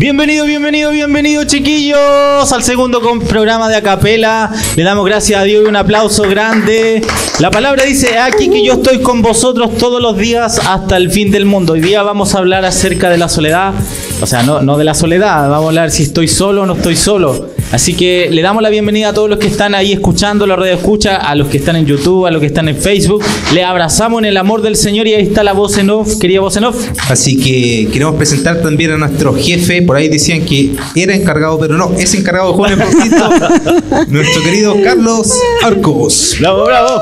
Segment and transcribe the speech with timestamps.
[0.00, 4.50] Bienvenido, bienvenido, bienvenido, chiquillos, al segundo programa de Acapela.
[4.74, 7.02] Le damos gracias a Dios y un aplauso grande.
[7.38, 11.30] La palabra dice aquí que yo estoy con vosotros todos los días hasta el fin
[11.30, 11.74] del mundo.
[11.74, 13.74] Hoy día vamos a hablar acerca de la soledad.
[14.22, 16.76] O sea, no, no de la soledad, vamos a hablar si estoy solo o no
[16.76, 17.49] estoy solo.
[17.72, 20.74] Así que le damos la bienvenida a todos los que están ahí escuchando la radio
[20.74, 23.22] escucha, a los que están en YouTube, a los que están en Facebook.
[23.54, 26.40] Le abrazamos en el amor del Señor y ahí está la voz en off, querida
[26.40, 26.76] voz en off.
[27.08, 29.82] Así que queremos presentar también a nuestro jefe.
[29.82, 34.76] Por ahí decían que era encargado, pero no, es encargado de jóvenes Bautista, nuestro querido
[34.82, 35.32] Carlos
[35.62, 36.36] Arcos.
[36.40, 37.00] Bravo, bravo.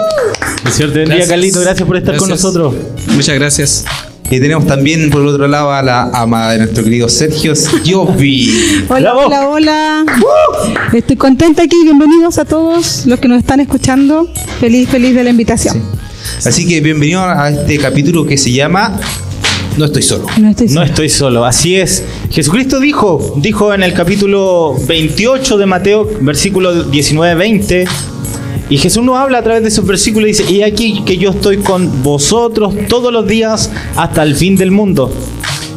[0.65, 1.29] El Señor te bendiga, Gracias.
[1.29, 1.61] Carlito.
[1.61, 2.75] Gracias por estar con nosotros.
[3.15, 3.85] Muchas gracias.
[4.31, 8.85] Y tenemos también por otro lado a la ama de nuestro querido Sergio Giovi.
[8.89, 10.05] Hola, hola, hola.
[10.93, 11.77] Estoy contenta aquí.
[11.83, 14.29] Bienvenidos a todos los que nos están escuchando.
[14.61, 15.83] Feliz, feliz de la invitación.
[16.45, 19.01] Así que bienvenido a este capítulo que se llama
[19.79, 20.27] No estoy solo.
[20.39, 20.87] No estoy No sola.
[20.87, 22.05] estoy solo, así es.
[22.31, 27.89] Jesucristo dijo, dijo en el capítulo 28 de Mateo, versículo 19-20,
[28.71, 31.31] y Jesús nos habla a través de esos versículos y dice, y aquí que yo
[31.31, 35.13] estoy con vosotros todos los días hasta el fin del mundo.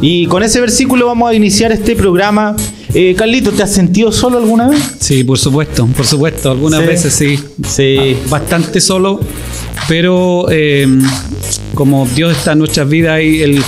[0.02, 2.56] Y con ese versículo vamos a iniciar este programa.
[2.94, 4.81] Eh, Carlito, ¿te has sentido solo alguna vez?
[5.00, 6.52] Sí, por supuesto, por supuesto.
[6.52, 6.88] Algunas Sí.
[6.88, 7.39] veces sí.
[7.67, 8.17] Sí.
[8.30, 9.19] Bastante solo,
[9.88, 10.88] pero eh,
[11.75, 13.62] como Dios está en nuestras vidas y el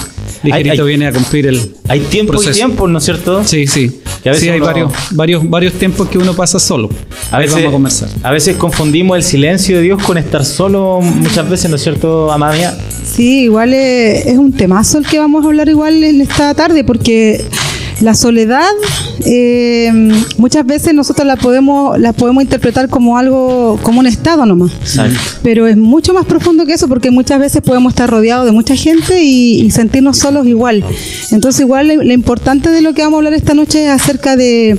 [0.43, 1.75] ligerito Hay- hay- viene a cumplir el.
[1.87, 3.43] Hay tiempo y tiempo, ¿no es cierto?
[3.45, 3.99] Sí, sí.
[4.23, 6.89] Que a veces Sí, hay uno- varios, varios, varios tiempos que uno pasa solo.
[7.29, 8.09] A veces, vamos a conversar.
[8.23, 12.31] a veces confundimos el silencio de Dios con estar solo muchas veces, ¿no es cierto,
[12.31, 12.77] amada mía?
[13.05, 16.83] Sí, igual es, es un temazo el que vamos a hablar igual en esta tarde,
[16.85, 17.43] porque
[18.03, 18.69] la soledad
[19.25, 19.91] eh,
[20.37, 24.71] muchas veces nosotros la podemos, la podemos interpretar como algo, como un estado nomás.
[24.81, 25.17] Exacto.
[25.41, 28.75] Pero es mucho más profundo que eso porque muchas veces podemos estar rodeados de mucha
[28.75, 30.83] gente y, y sentirnos solos igual.
[31.31, 34.35] Entonces igual lo, lo importante de lo que vamos a hablar esta noche es acerca
[34.35, 34.77] de,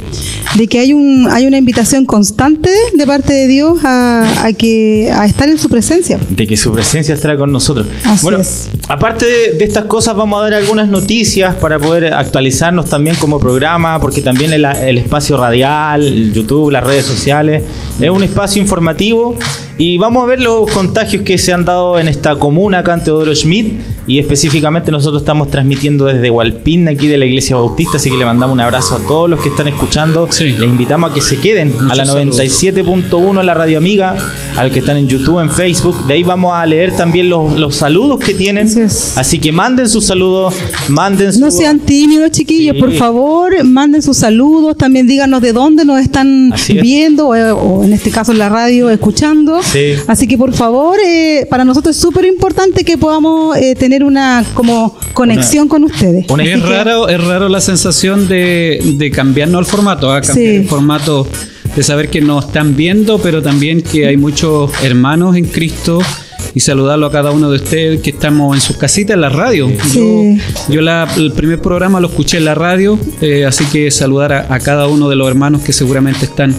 [0.56, 5.10] de que hay, un, hay una invitación constante de parte de Dios a, a que,
[5.14, 6.18] a estar en su presencia.
[6.28, 7.86] De que su presencia estará con nosotros.
[8.04, 8.68] Así bueno, es.
[8.88, 13.38] aparte de, de estas cosas, vamos a dar algunas noticias para poder actualizarnos también como
[13.38, 17.62] programa, porque también el, el espacio radial, YouTube, las redes sociales,
[18.00, 19.36] es un espacio informativo.
[19.76, 23.02] Y vamos a ver los contagios que se han dado en esta comuna acá en
[23.02, 23.72] Teodoro Schmidt.
[24.06, 27.96] Y específicamente nosotros estamos transmitiendo desde Hualpín, aquí de la Iglesia Bautista.
[27.96, 30.28] Así que le mandamos un abrazo a todos los que están escuchando.
[30.30, 30.44] Sí.
[30.52, 32.36] Les invitamos a que se queden a la Muchos saludos.
[33.10, 34.14] 97.1 en la radio amiga,
[34.56, 36.06] al que están en YouTube, en Facebook.
[36.06, 38.68] De ahí vamos a leer también los, los saludos que tienen.
[39.16, 40.54] Así que manden sus saludos,
[40.88, 41.40] manden su...
[41.40, 42.80] No sean tímidos, chiquillos, Sí.
[42.80, 46.68] por favor, manden sus saludos, también díganos de dónde nos están es.
[46.68, 49.58] viendo, o, o en este caso en la radio, escuchando.
[49.72, 49.94] Sí.
[50.06, 54.44] Así que por favor, eh, para nosotros es súper importante que podamos eh, tener una
[54.54, 56.26] como conexión con ustedes.
[56.28, 60.20] Una- Es que- raro, es raro la sensación de, de cambiarnos el formato, ¿ah?
[60.20, 60.56] cambiar Sí.
[60.62, 61.26] el formato
[61.74, 65.98] de saber que nos están viendo, pero también que hay muchos hermanos en Cristo
[66.54, 69.68] y saludarlo a cada uno de ustedes que estamos en sus casitas en la radio.
[69.90, 70.38] Sí.
[70.68, 74.32] Yo, yo la- el primer programa lo escuché en la radio, eh, así que saludar
[74.32, 76.54] a, a cada uno de los hermanos que seguramente están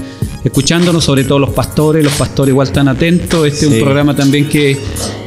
[0.46, 4.48] escuchándonos, sobre todo los pastores, los pastores igual están atentos, este es un programa también
[4.48, 4.78] que,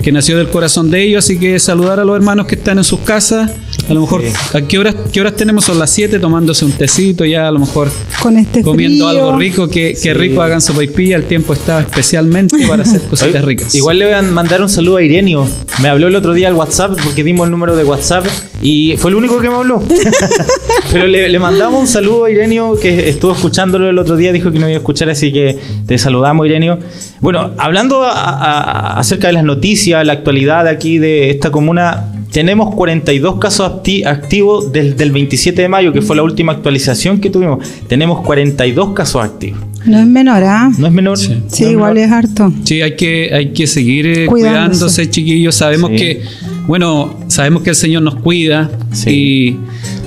[0.00, 2.84] que nació del corazón de ellos, así que saludar a los hermanos que están en
[2.84, 3.50] sus casas,
[3.88, 4.22] a lo mejor,
[4.54, 5.65] ¿a qué horas, qué horas tenemos?
[5.65, 7.91] Son las 7 tomándose un tecito ya, a lo mejor
[8.22, 9.25] con este comiendo frío.
[9.26, 13.75] algo rico, que, que rico hagan sopaipilla, el tiempo está especialmente para hacer cositas ricas.
[13.75, 15.47] Igual le voy a mandar un saludo a Irenio.
[15.81, 18.26] Me habló el otro día al WhatsApp porque dimos el número de WhatsApp
[18.62, 19.82] y fue el único que me habló.
[20.93, 24.50] Pero le, le mandamos un saludo a Irenio que estuvo escuchándolo el otro día, dijo
[24.50, 26.78] que no iba a escuchar, así que te saludamos, Irenio.
[27.20, 32.74] Bueno, hablando a- a- acerca de las noticias, la actualidad aquí de esta comuna, tenemos
[32.74, 37.30] 42 casos acti- activos desde el 27 de mayo, que fue la última actualización que
[37.30, 37.66] tuvimos.
[37.88, 39.60] Tenemos 42 casos activos.
[39.86, 40.70] No es menor, ¿ah?
[40.76, 41.16] No es menor.
[41.18, 41.28] Sí.
[41.30, 42.08] no Sí, es igual menor.
[42.08, 42.52] es harto.
[42.64, 44.68] Sí, hay que, hay que seguir eh, Cuidándose.
[44.68, 45.54] cuidándose, chiquillos.
[45.54, 45.96] Sabemos Sí.
[45.96, 46.22] que,
[46.66, 48.70] bueno, sabemos que el Señor nos cuida.
[48.92, 49.10] Sí.
[49.10, 49.56] Y,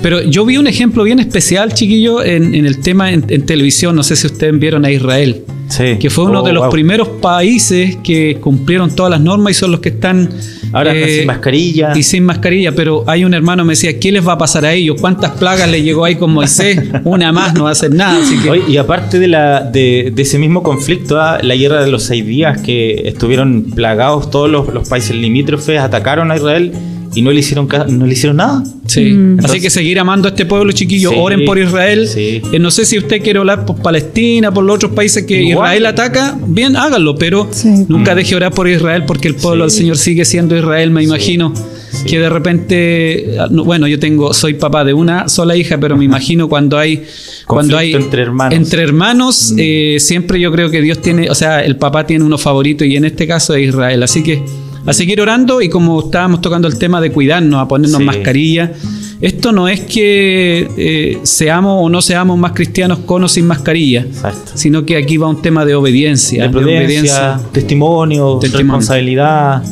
[0.02, 3.96] pero yo vi un ejemplo bien especial, chiquillo, en, en el tema en, en televisión.
[3.96, 5.42] No sé si ustedes vieron a Israel.
[5.72, 5.96] Sí.
[5.98, 6.70] Que fue uno Oh, de los wow.
[6.70, 10.28] primeros países que cumplieron todas las normas y son los que están.
[10.72, 11.92] Ahora eh, sin mascarilla.
[11.94, 14.64] Y sin mascarilla, pero hay un hermano que me decía, ¿qué les va a pasar
[14.64, 14.96] a ellos?
[15.00, 16.80] ¿Cuántas plagas le llegó ahí con Moisés?
[17.04, 18.50] Una más no va a hacer nada, así que...
[18.50, 22.02] Oye, y aparte de, la, de, de ese mismo conflicto, ah, la guerra de los
[22.02, 26.72] seis días que estuvieron plagados todos los, los países limítrofes, atacaron a Israel
[27.14, 28.62] y no le hicieron, ca- no le hicieron nada.
[28.86, 29.04] Sí.
[29.12, 29.38] Mm.
[29.44, 31.12] Así que seguir amando a este pueblo, chiquillos.
[31.12, 32.08] Sí, Oren por Israel.
[32.08, 32.40] sí.
[32.52, 35.66] Eh, no sé si usted quiere orar por Palestina, por los otros países que Igual.
[35.76, 36.38] Israel ataca.
[36.46, 37.68] Bien, háganlo, pero Sí.
[37.88, 39.76] nunca deje orar por Israel porque el pueblo Sí.
[39.76, 41.52] del Señor sigue siendo Israel, me imagino.
[41.54, 42.06] Sí.
[42.06, 45.96] Que de repente, ah, no, bueno, yo tengo, soy papá de una sola hija, pero
[45.96, 47.02] me imagino cuando hay,
[47.46, 48.54] cuando hay entre hermanos.
[48.58, 52.38] entre hermanos, eh, siempre yo creo que Dios tiene, o sea, el papá tiene uno
[52.38, 54.02] favorito y en este caso es Israel.
[54.02, 54.42] Así que
[54.86, 58.04] a seguir orando y como estábamos tocando el tema de cuidarnos, a ponernos Sí.
[58.04, 58.72] mascarilla.
[59.20, 64.00] Esto no es que eh, seamos o no seamos más cristianos con o sin mascarilla,
[64.00, 64.52] Exacto.
[64.56, 66.48] sino que aquí va un tema de obediencia.
[66.48, 67.40] de de obediencia.
[67.52, 68.72] testimonio, Testimonio.
[68.72, 69.62] responsabilidad.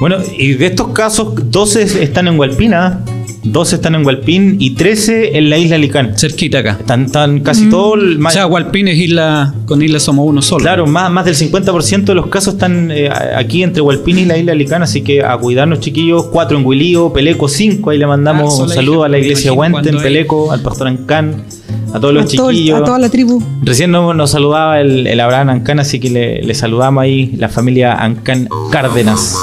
[0.00, 3.04] Bueno, y de estos casos, 12 están en Hualpina,
[3.42, 6.14] 12 están en Hualpín y 13 en la isla Licán.
[6.16, 6.76] Cerquita acá.
[6.80, 10.62] Están, están casi todo el- O sea, Hualpín es isla, con isla somos uno solo.
[10.62, 14.38] Claro, más, más del 50% de los casos están eh, aquí entre Hualpín y la
[14.38, 18.08] isla Licán, así que a cuidarnos chiquillos, 4 en Huilío, Peleco 5, ahí le Ah,
[18.08, 21.44] mandamos son un saludo hija, a la iglesia Huente en hay- Peleco, al pastor Ancán,
[21.92, 22.80] a todos los a, todo chiquillos.
[22.80, 23.42] a toda la tribu.
[23.62, 27.48] Recién nos, nos saludaba el, el Abraham Ancán, así que le, le saludamos ahí, la
[27.48, 29.36] familia Ancán Cárdenas.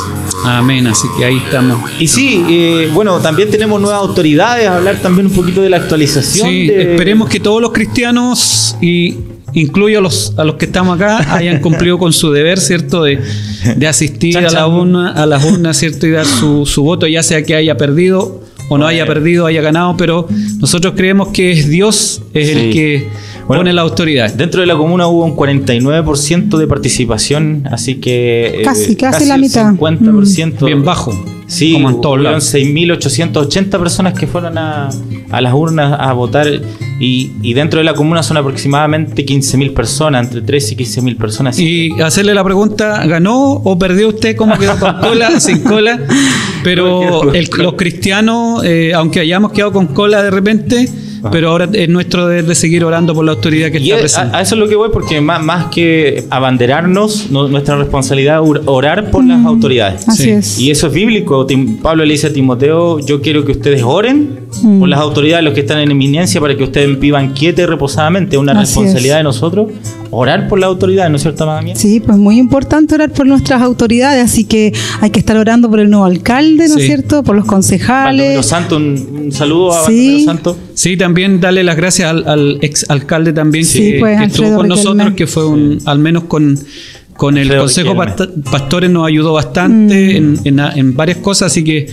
[0.43, 1.89] Amén, así que ahí estamos.
[1.99, 6.47] Y sí, eh, bueno, también tenemos nuevas autoridades, hablar también un poquito de la actualización.
[6.49, 9.17] Sí, de- esperemos que todos los cristianos y
[9.53, 13.03] incluyo a los, a los que estamos acá hayan cumplido con su deber, ¿cierto?
[13.03, 13.19] De,
[13.75, 16.07] de asistir Chan, a, la urna, a las urnas, ¿cierto?
[16.07, 19.61] Y dar su, su voto, ya sea que haya perdido o no haya perdido, haya
[19.61, 20.27] ganado, pero
[20.59, 22.53] nosotros creemos que es Dios es Sí.
[22.57, 23.09] el que
[23.47, 24.33] Bueno, pone la autoridad.
[24.33, 28.61] Dentro de la comuna hubo un 49% de participación, así que...
[28.61, 29.73] eh, Casi, casi la mitad.
[29.73, 30.65] 50%.
[30.65, 31.11] Bien bajo,
[31.47, 32.53] Sí, como en todos hubieron lados.
[32.53, 34.89] 6.880 personas que fueron a,
[35.31, 36.47] a las urnas a votar
[36.97, 41.59] y, y dentro de la comuna son aproximadamente 15.000 personas, entre 13 y 15.000 personas.
[41.59, 44.38] Y hacerle la pregunta, ¿ganó o perdió usted?
[44.38, 45.99] ¿Cómo quedó con cola, sin cola?
[46.63, 50.88] Pero el- los cristianos, eh, aunque hayamos quedado con cola de repente,
[51.31, 54.01] pero ahora es nuestro deber de seguir orando por la autoridad que Y está es-
[54.13, 54.35] presente.
[54.35, 58.41] a, a eso es lo que voy, porque más, más que abanderarnos, no- nuestra responsabilidad
[58.44, 60.07] es or- orar por las autoridades.
[60.07, 60.29] Así Sí.
[60.31, 60.59] es.
[60.59, 61.45] Y eso es bíblico.
[61.45, 64.79] Tim- Pablo le dice a Timoteo, yo quiero que ustedes oren Mm.
[64.79, 68.35] por las autoridades, los que están en eminencia, para que ustedes vivan quieta y reposadamente.
[68.35, 69.19] Es una Así responsabilidad es.
[69.19, 69.67] de nosotros
[70.11, 71.75] orar por las autoridades, ¿no es cierto, mamá mía?
[71.75, 75.79] Sí, pues muy importante orar por nuestras autoridades, así que hay que estar orando por
[75.79, 76.87] el nuevo alcalde, ¿no es Sí.
[76.87, 77.23] cierto?
[77.23, 78.45] Por los Baldomero concejales.
[78.45, 79.91] Santo, un, un saludo a Sí.
[80.25, 80.57] Baldomero Santo.
[80.73, 84.45] Sí, también darle las gracias al, al ex alcalde también Sí, que, pues, que estuvo
[84.55, 84.75] con Riquelme.
[84.83, 86.57] nosotros, que fue un, al menos con,
[87.21, 87.62] con el Alfredo
[87.94, 87.95] Consejo
[88.51, 91.88] Pastores nos ayudó bastante en, en- en varias cosas, así que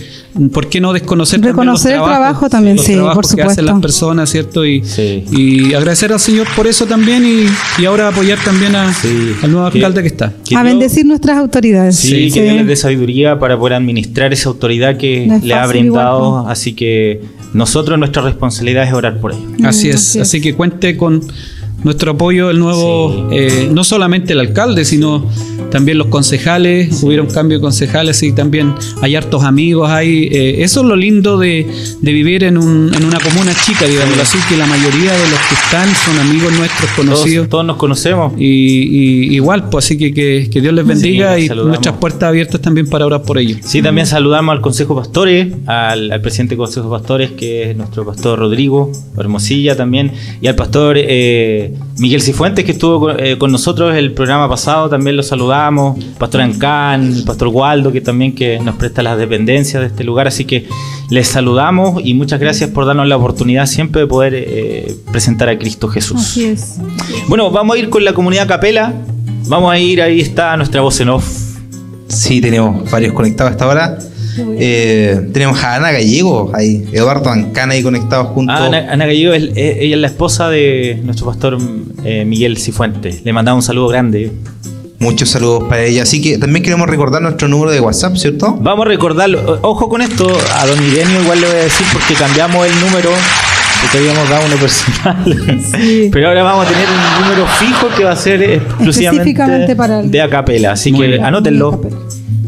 [0.51, 3.35] ¿por qué no desconocer también Reconocer el los trabajos, trabajo también, los sí, trabajos por
[3.35, 3.71] que hacen supuesto.
[3.73, 4.65] las personas, ¿cierto?
[4.65, 5.23] Y, Sí.
[5.31, 7.45] y agradecer al Señor por eso también y,
[7.79, 9.33] y ahora apoyar también a- Sí.
[9.43, 10.33] al nuevo alcalde que está.
[10.47, 11.95] que a Dios- bendecir nuestras autoridades.
[11.97, 15.67] Sí, que Dios les dé sabiduría para poder administrar esa autoridad que No le ha
[15.67, 16.25] brindado.
[16.27, 16.49] igual, po.
[16.49, 17.21] así que
[17.53, 19.43] nosotros, nuestra responsabilidad es orar por ellos.
[19.63, 20.43] Así Mm, es, así así, es.
[20.43, 21.21] que cuente con
[21.83, 23.35] nuestro apoyo, el nuevo, Sí.
[23.37, 25.25] eh, no solamente el alcalde, sino
[25.71, 28.73] también los concejales, hubieron cambio de concejales y también
[29.03, 31.67] hay hartos amigos, hay, eh, eso es lo lindo de,
[32.01, 35.39] de vivir en, un- en una comuna chica, digamos así, que la mayoría de los
[35.47, 37.35] que están son amigos nuestros conocidos.
[37.47, 38.33] Todos, todos nos conocemos.
[38.39, 41.69] Y, y igual, pues así que, que, que Dios les bendiga Sí, y saludamos.
[41.69, 43.59] nuestras puertas abiertas también para orar por ellos.
[43.63, 48.05] Sí, también saludamos al Consejo Pastores, al, al presidente del Consejo Pastores, que es nuestro
[48.05, 50.11] pastor Rodrigo Hermosilla también,
[50.41, 54.89] y al pastor eh, Miguel Cifuentes, que estuvo con, eh, con nosotros el programa pasado,
[54.89, 59.81] también lo saludamos, pastor Ancán, el pastor Waldo, que también que nos presta las dependencias
[59.81, 60.67] de este lugar, así que
[61.09, 65.57] les saludamos y muchas gracias por darnos la oportunidad siempre de poder eh, presentar a
[65.57, 66.17] Cristo Jesús.
[66.21, 66.77] Así es.
[67.27, 68.93] Bueno, vamos a ir con la comunidad capela,
[69.47, 71.27] vamos a ir, ahí está nuestra voz en off.
[72.07, 73.99] Sí, tenemos varios conectados hasta ahora.
[74.57, 78.51] Eh, tenemos a Ana Gallego, ahí, Eduardo Ancana ahí conectados junto.
[78.51, 81.57] Ah, Ana, Ana Gallego, es- es- ella es la esposa de nuestro pastor
[82.03, 83.23] eh, Miguel Cifuentes.
[83.25, 84.31] Le mandamos un saludo grande.
[84.99, 86.03] Muchos saludos para ella.
[86.03, 88.57] Así que también queremos recordar nuestro número de WhatsApp, ¿cierto?
[88.59, 89.59] Vamos a recordarlo.
[89.61, 93.09] Ojo con esto, a don Irenio igual le voy a decir porque cambiamos el número,
[93.81, 95.59] porque habíamos dado uno personal.
[95.73, 96.09] Sí.
[96.11, 98.43] Pero ahora vamos a tener un número fijo que va a ser
[98.77, 100.73] exclusivamente para el- de acapela.
[100.73, 101.23] Así Muy que bien.
[101.23, 101.79] anótenlo.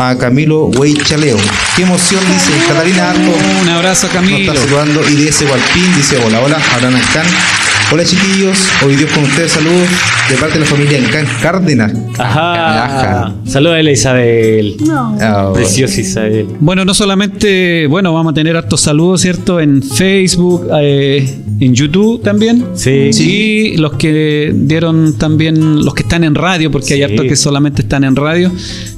[0.00, 1.36] a Camilo Hueychaleo.
[1.76, 3.32] Qué emoción, dice Catalina Arco.
[3.62, 4.52] Un abrazo a Nos Camilo.
[4.52, 5.08] está saludando.
[5.10, 7.26] Y de ese Gualpín dice: Hola, hola, Abraham Ancán.
[7.92, 9.88] Hola chiquillos, hoy Dios con ustedes, saludos
[10.28, 11.92] de parte de la familia Ancán Cárdenas.
[12.18, 12.84] Ajá.
[12.84, 13.34] Ajá.
[13.44, 14.76] Saludos a Isabel.
[14.86, 15.18] No.
[15.20, 16.46] Ah, Preciosa Isabel.
[16.60, 19.58] Bueno, no solamente, bueno, vamos a tener hartos saludos, ¿cierto?
[19.58, 21.28] En Facebook, eh,
[21.58, 22.64] en YouTube también.
[22.74, 23.10] Sí.
[23.18, 27.82] Y los que dieron también, los que están en radio, porque hay hartos que solamente
[27.82, 28.52] están en radio,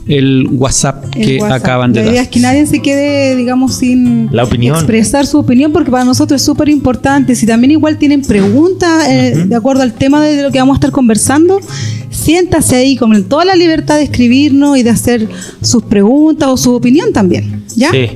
[0.09, 1.63] el WhatsApp El que WhatsApp.
[1.63, 2.25] acaban de La idea dar.
[2.25, 4.75] es que nadie se quede, digamos, sin La opinión.
[4.77, 7.35] expresar su opinión, porque para nosotros es súper importante.
[7.35, 10.79] Si también igual tienen preguntas eh, de acuerdo al tema de lo que vamos a
[10.79, 11.61] estar conversando,
[12.11, 15.29] siéntase ahí con toda la libertad de escribirnos y de hacer
[15.61, 17.65] sus preguntas o su opinión también.
[17.77, 17.91] ¿Ya?
[17.91, 18.07] Sí.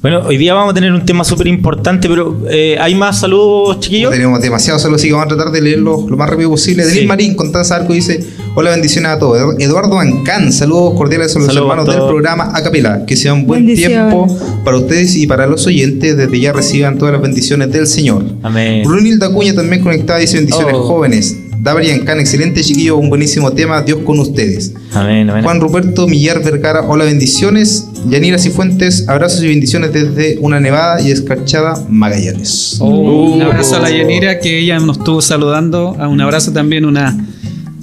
[0.00, 3.76] Bueno, hoy día vamos a tener un tema súper importante, pero eh, ¿hay más saludos,
[3.76, 4.10] No chiquillos?
[4.10, 6.84] tenemos demasiado solo, así que vamos a tratar de leerlo lo más rápido posible.
[6.84, 7.06] Denis Sí.
[7.06, 9.38] Marín, Constanza Arco dice: Hola, bendiciones a todos.
[9.38, 13.06] Edu- Eduardo Ancán, saludos cordiales a los Saludos hermanos a del programa Acapela.
[13.06, 14.26] Que sea un buen tiempo
[14.62, 16.16] para ustedes y para los oyentes.
[16.18, 18.24] Desde ya reciban todas las bendiciones del Señor.
[18.42, 18.82] Amén.
[18.86, 20.82] Brunilda Acuña también conectada dice: Bendiciones Oh.
[20.82, 21.34] jóvenes.
[21.62, 23.80] Davari Ancán, excelente chiquillo, un buenísimo tema.
[23.82, 24.74] Dios con ustedes.
[24.92, 25.44] Amén, amén.
[25.44, 27.86] Juan Ruperto Millar Vergara, hola bendiciones.
[28.10, 32.76] Yanira Cifuentes, abrazos y bendiciones desde una nevada y escarchada Magallanes.
[32.80, 35.92] Oh, un abrazo a la Yanira que ella nos estuvo saludando.
[35.92, 37.16] Un abrazo también una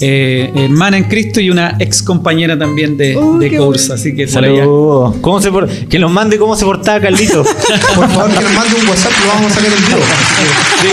[0.01, 3.93] eh, hermana en Cristo y una ex compañera también de, Oh, de curso.
[3.93, 4.27] Así que.
[4.27, 5.15] Saludos.
[5.21, 7.43] ¿Cómo se por- Que nos mande cómo se portaba Carlito.
[7.95, 9.99] Por favor, que nos mande un WhatsApp, lo vamos a sacar en vivo.
[10.81, 10.87] sí,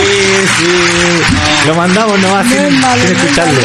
[0.57, 1.67] sí.
[1.67, 3.59] Lo mandamos nomás sin, No es malo, sin escucharlo.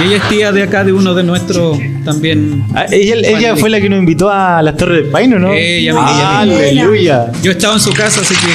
[0.00, 2.64] Y ella es tía de acá de uno de nuestros también.
[2.74, 5.52] Ah, ella, ella fue la que nos invitó a las Torres del Paino, ¿no?
[5.52, 6.06] Ella misma,
[6.40, 7.32] Ah, ella aleluya.
[7.42, 8.46] Yo estaba en su casa, así que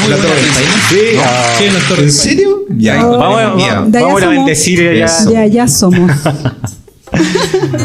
[0.00, 0.40] muy ¿La Torre.
[0.88, 1.54] Sí, ah.
[1.58, 2.46] Sí, en las Torres ¿En del Paine.
[2.46, 2.56] serio?
[2.78, 3.18] Ya, Oh.
[3.18, 3.74] Vamos, a- mía.
[3.74, 4.36] vamos, De allá vamos a somos.
[4.36, 5.04] bendecir allá.
[5.06, 5.32] Eso.
[5.32, 6.10] Ya, ya somos.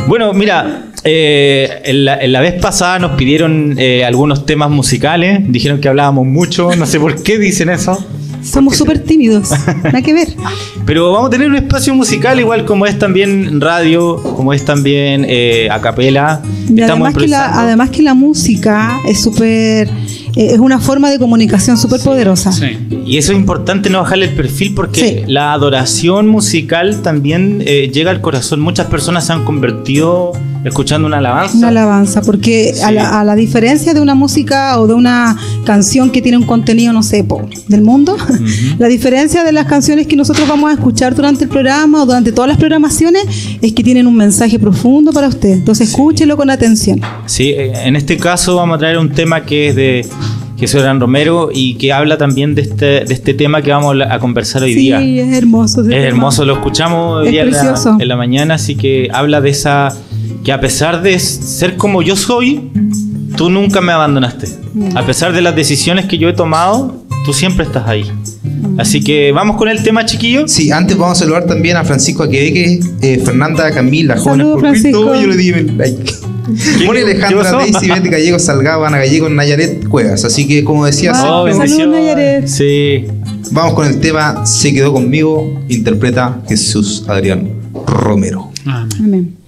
[0.08, 5.40] Bueno, mira, eh, en, la, en la vez pasada nos pidieron eh, algunos temas musicales.
[5.48, 6.76] Dijeron que hablábamos mucho.
[6.76, 8.04] No sé por qué dicen eso.
[8.44, 9.52] Somos súper tímidos.
[9.84, 10.28] Nada que ver.
[10.86, 15.26] Pero vamos a tener un espacio musical, igual como es también radio, como es también
[15.30, 16.42] eh, a capela.
[16.68, 17.60] Además, que la, improvisando.
[17.60, 19.90] además que la música es súper.
[20.36, 22.52] Eh, es una forma de comunicación súper poderosa.
[22.52, 22.78] Sí.
[23.06, 25.32] Y eso es importante no bajarle el perfil porque Sí.
[25.32, 28.60] la adoración musical también eh, llega al corazón.
[28.62, 30.32] Muchas personas se han convertido
[30.64, 31.58] escuchando una alabanza.
[31.58, 32.94] Una alabanza, porque a, Sí.
[32.94, 36.94] la, a la diferencia de una música o de una canción que tiene un contenido,
[36.94, 38.16] no sé, po, del mundo,
[38.80, 42.32] la diferencia de las canciones que nosotros vamos a escuchar durante el programa o durante
[42.32, 43.24] todas las programaciones
[43.62, 45.50] es que tienen un mensaje profundo para usted.
[45.54, 47.00] Entonces, escúchelo con atención.
[47.26, 50.06] Sí, eh, en este caso vamos a traer un tema que es de
[50.58, 54.14] Jesús Gran Romero y que habla también de este, de este tema que vamos a
[54.14, 55.02] a conversar hoy sí, día.
[55.02, 55.82] es hermoso.
[55.82, 59.42] Es hermoso, lo escuchamos hoy Es día en la, en la mañana, así que habla
[59.42, 59.96] de esa,
[60.44, 62.72] que a pesar de ser como yo soy,
[63.36, 64.48] tú nunca me abandonaste.
[64.74, 64.98] Mm.
[64.98, 68.04] A pesar de las decisiones que yo he tomado, tú siempre estás ahí.
[68.44, 68.80] Mm.
[68.80, 70.52] Así que vamos con el tema, chiquillos.
[70.52, 74.90] Sí, antes vamos a saludar también a Francisco Aquebeque, eh, Fernanda Camila, jóvenes por Cristo.
[74.90, 75.16] Francisco.
[75.16, 76.14] Yo le di el like.
[76.86, 77.52] Moni Alejandra?
[77.52, 80.26] Daisy, Betty Gallego, Salgado, Ana Gallego, Nayaret Cuevas.
[80.26, 81.22] Así que, como decía, Wow.
[81.22, 81.92] Oh, Saludos, bendición.
[81.92, 82.48] Nayaret.
[82.48, 83.06] Sí.
[83.52, 87.52] vamos con el tema Se quedó conmigo, interpreta Jesús Adrián
[87.86, 88.52] Romero.
[88.66, 88.90] Amén.
[89.00, 89.41] Amén.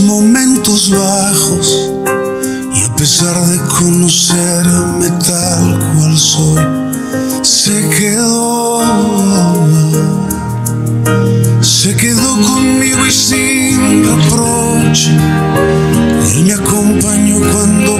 [0.00, 1.90] Momentos bajos.
[2.74, 6.62] Y a pesar de conocerme tal cual soy,
[7.42, 8.82] se quedó.
[11.60, 15.10] Se quedó conmigo y sin reproche.
[16.32, 17.93] Él me acompañó cuando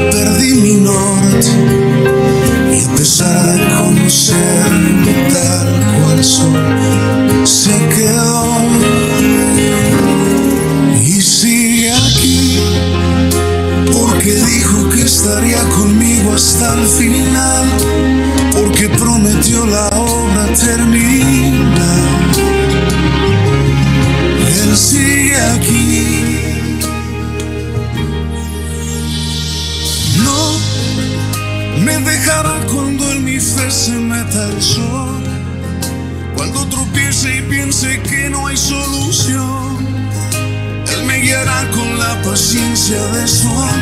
[43.25, 43.74] paciencia de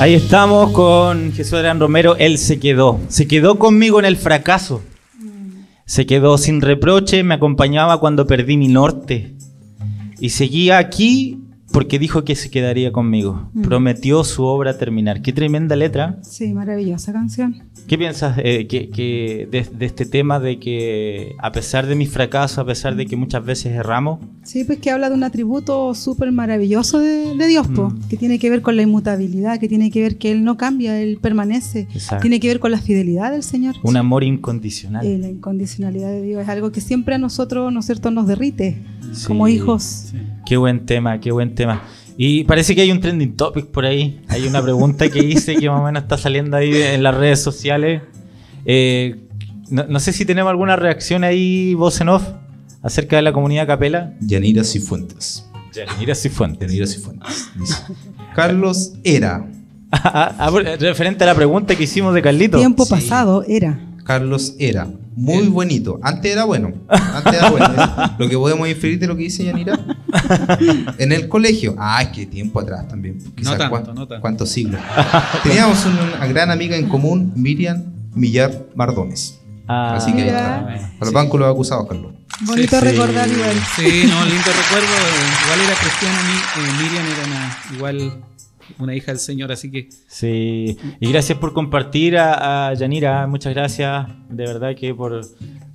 [0.00, 2.16] Ahí estamos con Jesús Adrián Romero.
[2.16, 2.98] Él se quedó.
[3.08, 4.82] Se quedó conmigo en el fracaso.
[5.84, 7.22] Se quedó sin reproche.
[7.22, 9.34] Me acompañaba cuando perdí mi norte.
[10.18, 11.40] Y seguía aquí
[11.72, 13.48] porque dijo que se quedaría conmigo.
[13.62, 15.22] Prometió su obra terminar.
[15.22, 16.18] Qué tremenda letra.
[16.22, 17.62] Sí, maravillosa canción.
[17.86, 22.08] ¿Qué piensas eh, que, que de, de este tema de que a pesar de mis
[22.10, 25.94] fracasos, a pesar de que muchas veces erramos, Sí, pues que habla de un atributo
[25.94, 28.08] súper maravilloso de, de Dios, po, Mm.
[28.08, 31.00] que tiene que ver con la inmutabilidad, que tiene que ver que Él no cambia,
[31.00, 32.22] Él permanece, Exacto.
[32.22, 33.76] tiene que ver con la fidelidad del Señor.
[33.82, 35.06] un amor incondicional?
[35.06, 38.26] Eh, la incondicionalidad de Dios es algo que siempre a nosotros, ¿no es cierto?, nos
[38.26, 39.26] derrite Sí.
[39.26, 40.12] como hijos.
[40.50, 41.80] Qué buen tema, qué buen tema.
[42.16, 44.20] Y parece que hay un trending topic por ahí.
[44.26, 47.40] Hay una pregunta que hice que más o menos está saliendo ahí en las redes
[47.40, 48.02] sociales.
[48.64, 49.14] Eh,
[49.68, 52.24] no, no sé si tenemos alguna reacción ahí, voz en off,
[52.82, 54.14] acerca de la comunidad Capela.
[54.20, 55.48] Yanira Cifuentes.
[55.72, 56.66] Yanira Cifuentes.
[56.68, 57.48] Yanira Cifuentes.
[57.56, 57.76] dice.
[58.34, 59.46] Carlos era.
[59.92, 62.58] Ah, ah, por- referente a la pregunta que hicimos de Carlito.
[62.58, 62.90] Tiempo Sí.
[62.90, 63.78] pasado era.
[64.10, 66.00] Carlos era muy bonito.
[66.02, 66.72] Antes era bueno.
[66.88, 67.68] Antes era bueno.
[68.18, 69.78] Lo que podemos inferir de lo que dice Yanira.
[70.98, 71.76] En el colegio.
[71.78, 73.18] Ah, es que tiempo atrás también.
[73.36, 74.20] Quizás tanto, cuán- no tanto.
[74.20, 74.80] ¿Cuántos siglos?
[75.44, 79.38] Teníamos una gran amiga en común, Miriam Millar Mardones.
[79.68, 80.24] Ah, Así que.
[80.24, 82.12] Para el banco los acusados, Carlos.
[82.40, 82.92] Bonito Sí, sí.
[82.92, 83.56] recordar igual.
[83.76, 84.96] Sí, no, lindo recuerdo.
[85.44, 86.18] Igual era cristiana,
[86.56, 88.24] eh, Miriam era una, igual
[88.78, 93.54] una hija del Señor, así que Sí, y gracias por compartir a, a Yanira, muchas
[93.54, 95.20] gracias, de verdad que por,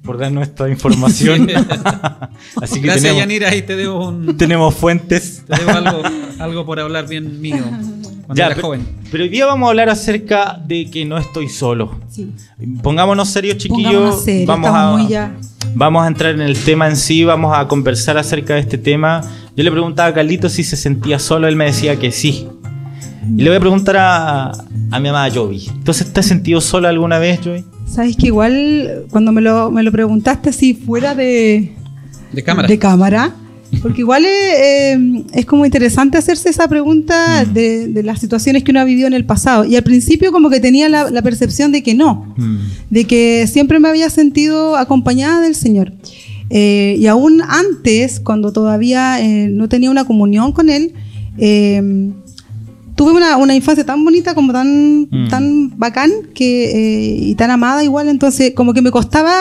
[0.04, 1.48] por darnos esta información.
[2.62, 5.44] Así que gracias tenemos, Yanira, ahí te debo, un, tenemos fuentes.
[5.48, 6.02] te debo algo,
[6.40, 7.64] algo por hablar bien mío
[8.26, 8.88] cuando Ya, era pero, joven.
[9.12, 12.00] pero hoy día vamos a hablar acerca de que no estoy solo.
[12.10, 12.32] Sí.
[12.84, 13.92] Pongámonos serios, chiquillos.
[13.94, 15.36] Pongámonos serios, vamos, a, muy ya.
[15.76, 19.22] vamos a entrar en el tema en sí, vamos a conversar acerca de este tema.
[19.56, 22.48] Yo le preguntaba a Carlito si se sentía solo, él me decía que sí.
[23.38, 24.52] Y le voy a preguntar a,
[24.92, 25.66] a mi amada Jovi.
[25.74, 27.64] ¿Entonces te has sentido sola alguna vez, Jovi?
[27.88, 31.72] Sabes que igual cuando me lo, me lo preguntaste así fuera de,
[32.34, 32.68] De cámara.
[32.68, 33.36] de cámara,
[33.82, 37.54] porque igual eh, eh, es como interesante hacerse esa pregunta Mm.
[37.54, 39.66] de, de las situaciones que uno ha vivido en el pasado.
[39.66, 42.34] Y al principio como que tenía la, la percepción de que no,
[42.90, 45.94] de que siempre me había sentido acompañada del Señor.
[46.50, 50.94] Eh, y aún antes, cuando todavía eh, no tenía una comunión con Él,
[51.38, 51.82] eh,
[52.96, 55.28] tuve una, una infancia tan bonita, como tan, Mm.
[55.30, 59.34] tan bacán que, eh, y tan amada igual, entonces como que me costaba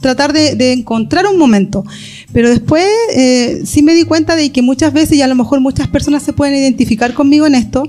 [0.00, 1.84] tratar de, de encontrar un momento.
[2.32, 2.84] Pero después
[3.16, 6.22] eh, sí me di cuenta de que muchas veces, y a lo mejor muchas personas
[6.22, 7.82] se pueden identificar conmigo en esto,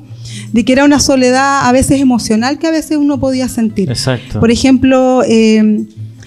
[0.52, 3.90] de que era una soledad a veces emocional que a veces uno podía sentir.
[3.92, 4.40] Exacto.
[4.40, 5.86] Por ejemplo, eh,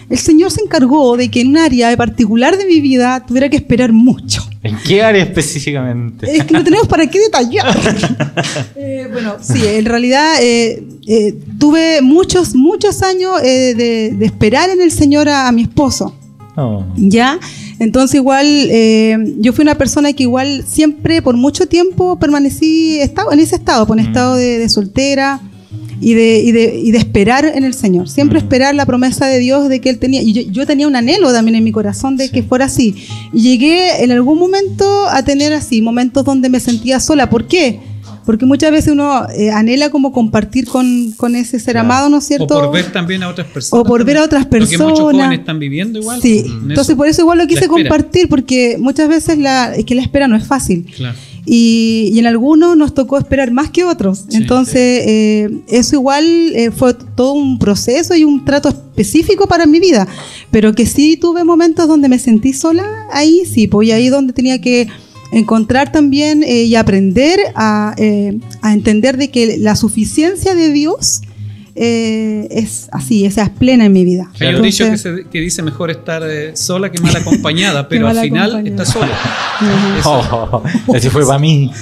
[0.09, 3.57] el Señor se encargó de que en un área particular de mi vida tuviera que
[3.57, 4.45] esperar mucho.
[4.63, 6.37] ¿En qué área específicamente?
[6.37, 7.67] Es que no tenemos para qué detallar.
[8.77, 14.71] Eh, bueno, sí, en realidad eh, eh, tuve muchos, muchos años eh, de, de esperar
[14.71, 16.15] en el Señor a, a mi esposo.
[16.57, 16.93] No.
[16.97, 17.39] ¿Ya?
[17.79, 23.33] Entonces igual eh, yo fui una persona que igual siempre por mucho tiempo permanecí estado,
[23.33, 24.07] en ese estado, por un Mm.
[24.07, 25.41] estado de, de soltera
[26.03, 28.09] y de, y, de, y de esperar en el Señor.
[28.09, 28.43] Siempre Mm.
[28.43, 30.21] esperar la promesa de Dios de que Él tenía.
[30.21, 32.95] Y yo, yo tenía un anhelo también en mi corazón de que fuera así.
[33.33, 37.31] Y llegué en algún momento a tener así, momentos donde me sentía sola.
[37.31, 37.79] ¿Por qué?
[38.27, 42.25] Porque muchas veces uno eh, anhela como compartir con, con ese ser amado, ¿no es
[42.25, 42.47] O cierto?
[42.47, 43.85] por ver también a otras personas.
[43.85, 44.99] O por ver a otras Lo que muchos personas.
[45.01, 46.21] jóvenes están viviendo igual.
[46.23, 46.97] Sí, en entonces eso.
[46.97, 50.37] por eso igual lo quise compartir, porque muchas veces la, es que la espera no
[50.37, 50.87] es fácil.
[50.97, 51.17] Claro.
[51.45, 54.27] Y, y en algunos nos tocó esperar más que otros.
[54.29, 56.25] Sí, Entonces, eh, eso igual
[56.55, 60.07] eh, fue todo un proceso y un trato específico para mi vida.
[60.51, 64.33] Pero que sí tuve momentos donde me sentí sola, ahí sí, pues y ahí donde
[64.33, 64.87] tenía que
[65.33, 67.97] encontrar también eh, y aprender a,
[68.61, 71.23] a entender de que la suficiencia de Dios
[71.75, 74.31] eh, es así, esa es plena en mi vida.
[74.41, 77.89] Hay un dicho que, Entonces- se- que dice mejor estar eh, sola que mal acompañada,
[77.89, 78.83] pero mal al final acompañada.
[78.83, 79.19] está sola.
[80.05, 80.63] Oh,
[80.95, 81.71] ese fue para mí.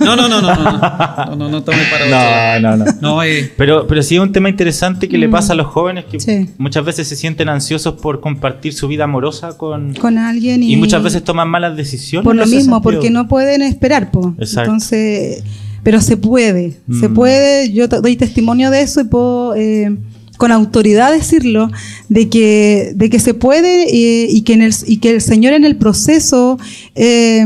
[0.00, 2.58] No, no, no, no, no, no, no, no tome para.
[2.60, 2.92] No, no, no.
[3.00, 6.04] No, eh, Pero, pero sí es un tema interesante que le pasa a los jóvenes
[6.06, 6.48] que Sí.
[6.58, 9.94] muchas veces se sienten ansiosos por compartir su vida amorosa con...
[9.94, 12.24] con alguien y, Y muchas veces toman malas decisiones.
[12.24, 12.80] por lo mismo, sentido.
[12.82, 14.34] porque no pueden esperar, po.
[14.38, 14.62] Exacto.
[14.72, 15.42] Entonces,
[15.82, 17.14] pero se puede, se Mm.
[17.14, 19.96] puede, yo doy testimonio de eso y puedo eh,
[20.36, 21.70] con autoridad decirlo,
[22.08, 25.52] de que, de que se puede eh, y, que en el, y que el Señor
[25.52, 26.58] en el proceso
[26.94, 27.44] eh,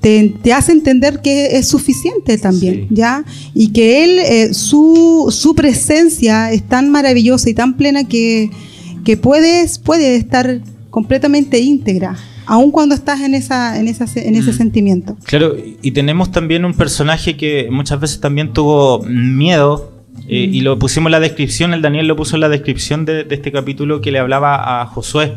[0.00, 2.94] te, te hace entender que es suficiente también, Sí.
[2.94, 3.24] ¿ya?
[3.54, 8.50] Y que Él, su, su presencia es tan maravillosa y tan plena que,
[9.04, 10.60] que puedes, puede estar
[10.92, 12.14] completamente íntegra,
[12.46, 14.56] aun cuando estás en, esa, en, esa, en ese Mm.
[14.56, 15.16] sentimiento.
[15.24, 19.90] Claro, y tenemos también un personaje que muchas veces también tuvo miedo.
[20.28, 20.54] eh, Mm.
[20.54, 23.34] Y lo pusimos en la descripción, el Daniel lo puso en la descripción de, de
[23.34, 25.32] este capítulo que le hablaba a Josué.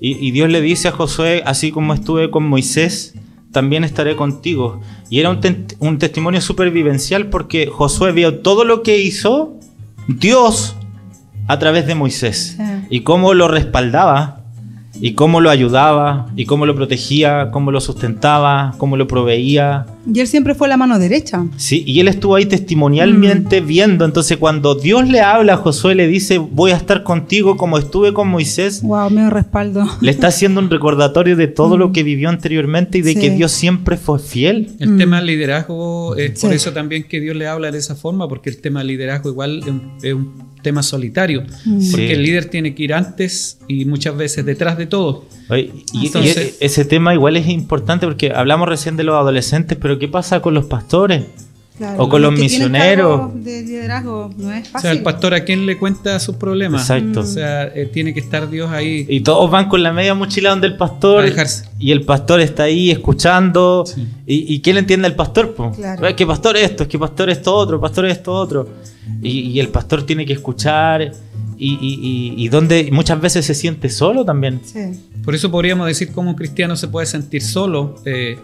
[0.00, 3.14] Y, y Dios le dice a Josué, así como estuve con Moisés,
[3.52, 4.80] también estaré contigo.
[5.08, 9.56] Y era un, ten- un testimonio súper vivencial porque Josué vio todo lo que hizo
[10.08, 10.74] Dios
[11.46, 12.56] a través de Moisés.
[12.56, 12.62] Sí.
[12.90, 14.41] Y cómo lo respaldaba,
[15.00, 19.86] y cómo lo ayudaba, y cómo lo protegía, cómo lo sustentaba, cómo lo proveía.
[20.12, 21.44] Y Él siempre fue la mano derecha.
[21.56, 23.66] Sí, y él estuvo ahí testimonialmente Mm.
[23.66, 24.04] viendo.
[24.04, 28.12] Entonces, cuando Dios le habla a Josué, le dice: Voy a estar contigo como estuve
[28.12, 28.82] con Moisés.
[28.82, 29.86] Wow, me respaldo.
[30.00, 33.14] Le está haciendo un recordatorio de todo lo que vivió anteriormente y de Mm.
[33.14, 33.20] Sí.
[33.20, 34.72] que Dios siempre fue fiel.
[34.80, 34.98] el Mm.
[34.98, 38.50] tema del liderazgo es por eso también que Dios le habla de esa forma, porque
[38.50, 41.90] el tema del liderazgo igual es un, es un tema solitario, Mm.
[41.90, 45.26] porque el líder tiene que ir antes y muchas veces detrás de todo.
[45.48, 49.14] Oye, Y, y Entonces- e- ese tema igual es importante porque hablamos recién de los
[49.16, 51.24] adolescentes, pero ¿qué pasa con los pastores?
[51.82, 53.18] Claro, O con los misioneros.
[53.18, 56.82] cargo De liderazgo no es O sea, el pastor a quién le cuenta sus problemas.
[56.82, 57.20] Exacto.
[57.20, 59.04] O sea, eh, tiene que estar Dios ahí.
[59.08, 61.24] Y todos van con la media mochila donde el pastor.
[61.80, 63.84] Y el pastor está ahí escuchando.
[63.84, 64.06] Sí.
[64.28, 65.54] Y, y quién entiende al pastor?
[65.54, 65.72] po?
[65.72, 66.06] Claro.
[66.06, 68.68] Es que pastor esto, es que pastor esto otro, pastor esto otro.
[69.20, 71.12] Y, y el pastor tiene que escuchar.
[71.64, 74.60] Y, y, y- y donde muchas veces se siente solo también.
[74.64, 74.80] Sí.
[75.24, 78.36] Por eso podríamos decir cómo un cristiano se puede sentir solo eh,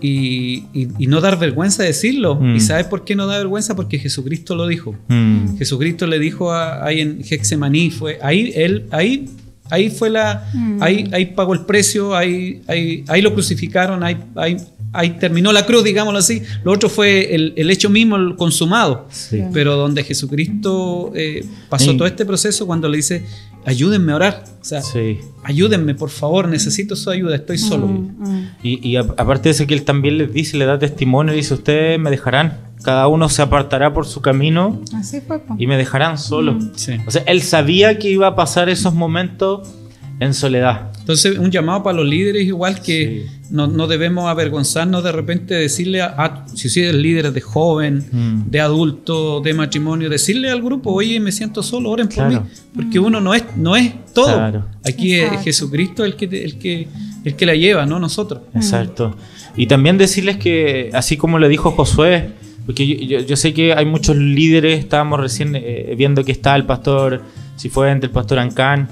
[0.00, 2.34] y, y- y no dar vergüenza de decirlo.
[2.36, 2.56] Mm.
[2.56, 3.74] ¿Y sabes por qué no da vergüenza?
[3.74, 4.94] Porque Jesucristo lo dijo.
[5.08, 5.56] Mm.
[5.56, 9.30] Jesucristo le dijo a- ahí en Hexemaní, fue ahí él ahí
[9.70, 10.82] ahí fue la Mm.
[10.82, 14.56] ahí ahí pagó el precio, ahí ahí, ahí lo crucificaron, ahí, ahí
[14.92, 16.42] ahí terminó la cruz, digámoslo así.
[16.64, 19.06] Lo otro fue el, el hecho mismo el consumado.
[19.10, 19.42] Sí.
[19.52, 21.96] Pero donde Jesucristo eh, pasó Sí.
[21.98, 23.22] todo este proceso cuando le dice,
[23.66, 24.44] ayúdenme a orar.
[24.60, 25.18] O sea, Sí.
[25.44, 27.86] ayúdenme, por favor, necesito su ayuda, estoy solo.
[27.86, 28.48] Mm, mm.
[28.62, 31.98] Y, y aparte de eso que él también les dice, le da testimonio, dice, ustedes
[32.00, 32.67] me dejarán.
[32.82, 35.40] Cada uno se apartará por su camino Así fue.
[35.40, 35.56] po.
[35.58, 36.58] y me dejarán solo.
[36.74, 36.92] Sí.
[37.06, 39.68] O sea, él sabía que iba a pasar esos momentos
[40.20, 40.90] en soledad.
[40.98, 43.46] Entonces, un llamado para los líderes, igual que Sí.
[43.50, 48.04] no, no debemos avergonzarnos de repente decirle a, a- si usted es líder de joven,
[48.10, 48.50] Mm.
[48.50, 52.30] de adulto, de matrimonio, decirle al grupo, oye, me siento solo, oren por Claro.
[52.42, 52.48] mí.
[52.74, 54.34] Porque uno no es, no es todo.
[54.34, 54.64] Claro.
[54.84, 55.44] Aquí es Exacto.
[55.44, 56.88] Jesucristo el que, el, que,
[57.24, 58.40] el que la lleva, no nosotros.
[58.54, 59.14] Exacto.
[59.56, 62.30] Y también decirles que, así como le dijo Josué,
[62.68, 66.54] porque yo, yo- yo sé que hay muchos líderes, estábamos recién eh, viendo que está
[66.54, 67.22] el pastor
[67.58, 68.88] Cifuente, el pastor Ancán,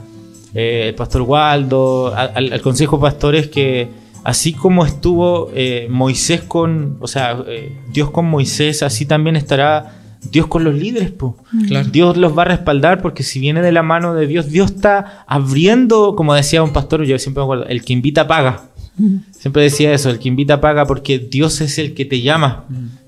[0.54, 3.88] eh, el pastor Waldo, al, al consejo de pastores que
[4.24, 9.92] así como estuvo eh, Moisés con, o sea, eh, Dios con Moisés, así también estará
[10.32, 11.36] Dios con los líderes, po.
[11.68, 11.88] Claro.
[11.92, 15.24] Dios los va a respaldar porque si viene de la mano de Dios, Dios está
[15.28, 18.62] abriendo, como decía un pastor, yo siempre me acuerdo, el que invita paga.
[19.38, 22.64] Siempre decía eso, el que invita paga porque Dios es el que te llama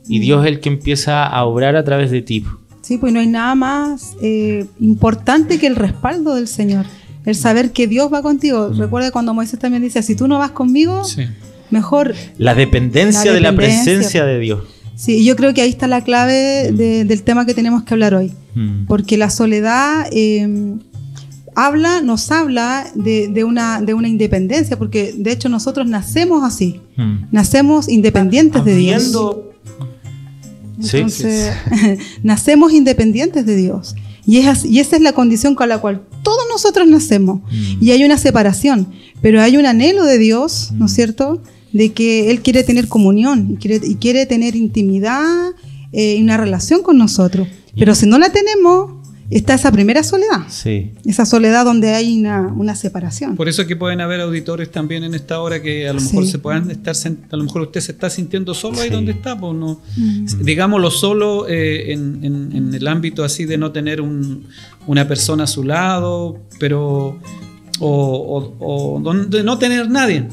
[0.06, 2.44] y Dios es el que empieza a obrar a través de ti.
[2.82, 6.86] Sí, pues no hay nada más eh, importante que el respaldo del Señor.
[7.24, 8.70] El saber que Dios va contigo.
[8.70, 11.24] Recuerda cuando Moisés también dice, si tú no vas conmigo, Sí.
[11.70, 14.62] mejor La dependencia, La de la presencia de Dios.
[14.94, 18.14] Sí, yo creo que ahí está la clave de- del tema que tenemos que hablar
[18.14, 18.32] hoy.
[18.88, 20.74] Porque la soledad eh,
[21.66, 26.80] habla, nos habla de, de una, de una independencia, porque de hecho nosotros nacemos así,
[26.96, 27.26] Mm.
[27.32, 29.12] nacemos independientes de Dios.
[30.80, 31.52] Sí, Entonces,
[32.22, 33.94] nacemos independientes de Dios.
[34.26, 37.40] Y, es así- y esa es la condición con la cual todos nosotros nacemos.
[37.50, 37.82] Mm.
[37.84, 38.86] Y hay una separación,
[39.20, 41.42] pero hay un anhelo de Dios, ¿no es cierto?
[41.72, 45.50] De que Él quiere tener comunión y quiere, y quiere tener intimidad
[45.92, 47.48] eh, y una relación con nosotros.
[47.76, 48.97] Pero si no la tenemos,
[49.30, 50.42] está esa primera soledad.
[50.48, 50.92] Sí.
[51.04, 53.36] Esa soledad donde hay una, una separación.
[53.36, 56.24] Por eso es que pueden haber auditores también en esta hora que a lo mejor
[56.24, 56.30] Sí.
[56.30, 56.94] se puedan estar,
[57.30, 60.26] a lo mejor usted se está sintiendo solo ahí donde está, pues no, Mm.
[60.44, 64.46] digámoslo solo eh, en, en- en el ámbito así de no tener un-
[64.86, 67.18] una persona a su lado, pero
[67.80, 68.56] o, o-
[68.96, 70.26] o donde no tener nadie.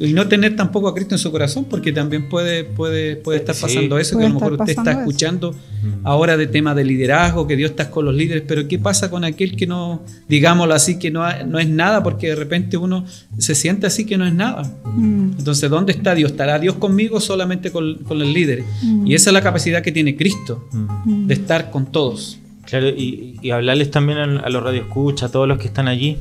[0.00, 3.54] Y no tener tampoco a Cristo en su corazón, porque también puede, puede, puede estar
[3.54, 3.62] Sí.
[3.62, 5.00] pasando eso, que a lo mejor usted está eso.
[5.00, 5.54] escuchando
[6.02, 9.24] ahora de tema de liderazgo, que Dios está con los líderes, pero ¿qué pasa con
[9.24, 13.04] aquel que no, digámoslo así, que no, no es nada, porque de repente uno
[13.38, 14.62] se siente así que no es nada?
[14.84, 15.32] Mm.
[15.38, 16.32] Entonces, ¿dónde está Dios?
[16.32, 18.64] ¿Estará Dios conmigo solamente con, con el líder?
[18.82, 19.06] Mm.
[19.06, 21.26] Y esa es la capacidad que tiene Cristo, Mm.
[21.26, 22.38] de estar con todos.
[22.64, 26.16] Claro, y, y hablarles también a, a los radioescuchas, a todos los que están allí,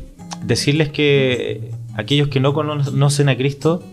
[0.45, 3.83] decirles que aquellos que no conocen a Cristo,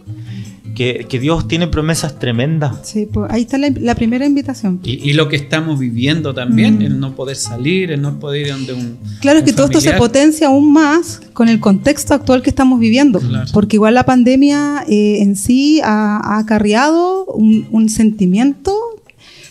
[0.75, 2.77] que, que Dios tiene promesas tremendas.
[2.85, 4.79] Sí, pues ahí está la, la primera invitación.
[4.85, 6.83] Y, y lo que estamos viviendo también, Mm.
[6.83, 8.99] el no poder salir, el no poder ir donde un.
[9.21, 9.99] Claro un que todo esto se familiar.
[10.09, 13.51] potencia aún más con el contexto actual que estamos viviendo, Claro.
[13.53, 18.73] porque igual la pandemia eh, en sí ha, ha acarreado un, un sentimiento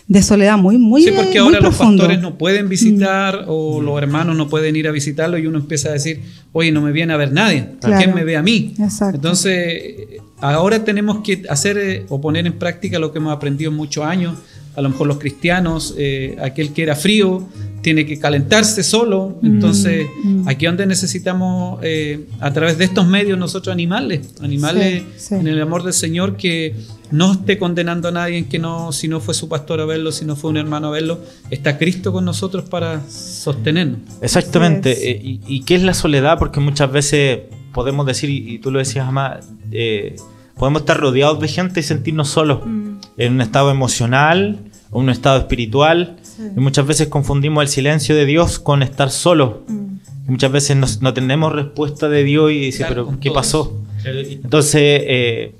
[0.10, 2.04] de soledad muy, muy, Sí, porque ahora los profundo.
[2.04, 5.89] pastores no pueden visitar o los hermanos no pueden ir a visitarlo y uno empieza
[5.89, 6.22] a decir,
[6.54, 7.98] oye, no me viene a ver nadie, Claro.
[8.02, 8.74] ¿quién me ve a mí?
[8.80, 9.15] Exacto.
[9.17, 13.78] Entonces, ahora tenemos que hacer eh, o poner en práctica lo que hemos aprendido en
[13.78, 14.36] muchos años.
[14.78, 17.43] A lo mejor los cristianos, eh, aquel que era frío,
[17.88, 19.39] tiene que calentarse solo.
[19.41, 20.45] Entonces, mm.
[20.45, 25.36] aquí es donde necesitamos, eh, a través de estos medios, nosotros animarles, animarles Sí, sí.
[25.36, 26.76] en el amor del Señor que
[27.12, 30.26] no esté condenando a nadie, que no, si no fue su pastor a verlo, si
[30.26, 34.02] no fue un hermano a verlo, está Cristo con nosotros para sostenernos.
[34.21, 35.10] Exactamente.
[35.10, 36.38] Eh, y, y qué es la soledad?
[36.39, 37.39] Porque muchas veces
[37.71, 39.39] podemos decir, y, tú lo decías, Amá,
[39.71, 40.17] eh,
[40.58, 44.60] podemos estar rodeados de gente y sentirnos solos, Mm, en un estado emocional,
[44.91, 46.17] o un estado espiritual.
[46.38, 46.43] Sí.
[46.56, 49.63] Y muchas veces confundimos el silencio de Dios con estar solo.
[49.67, 49.88] Mm.
[50.28, 53.41] Y muchas veces nos- no tenemos respuesta de Dios y dice, Claro, pero ¿qué todos.
[53.41, 53.82] pasó?
[54.06, 55.56] Entonces, eh,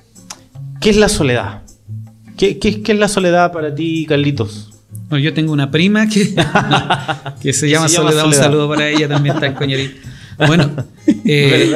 [0.79, 1.63] ¿qué es la soledad?
[2.37, 4.69] ¿Qué, qué, qué es la soledad para ti, Carlitos?
[5.09, 6.35] Bueno, yo tengo una prima que,
[7.41, 8.25] que se llama se llama Soledad.
[8.27, 9.95] Un saludo para ella, también está en Coñarí.
[10.45, 10.69] Bueno,
[11.27, 11.75] eh,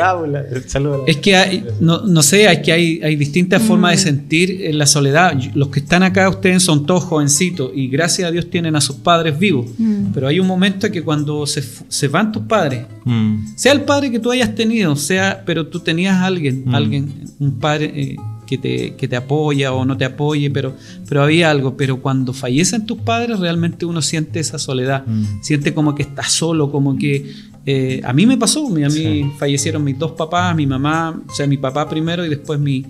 [1.08, 4.74] es que hay, no, no sé, es que hay, hay distintas formas de sentir eh,
[4.74, 5.38] la soledad.
[5.54, 8.98] Los que están acá, ustedes son todos jovencitos y gracias a Dios tienen a sus
[8.98, 9.68] padres vivos.
[9.78, 10.08] Mm.
[10.14, 13.82] Pero hay un momento en que cuando se, se van tus padres, Mm, sea el
[13.82, 16.76] padre que tú hayas tenido, sea, pero tú tenías a alguien, Mm.
[16.76, 20.76] alguien, un padre eh, que, te, que te apoya o no te apoye, pero,
[21.10, 21.76] pero había algo.
[21.78, 25.42] Pero cuando fallecen tus padres, realmente uno siente esa soledad, Mm.
[25.42, 27.26] siente como que estás solo, como que
[27.66, 29.32] eh, a mí me pasó, a mí Sí.
[29.38, 32.86] fallecieron mis dos papás, mi mamá, o sea, mi papá primero y después mi,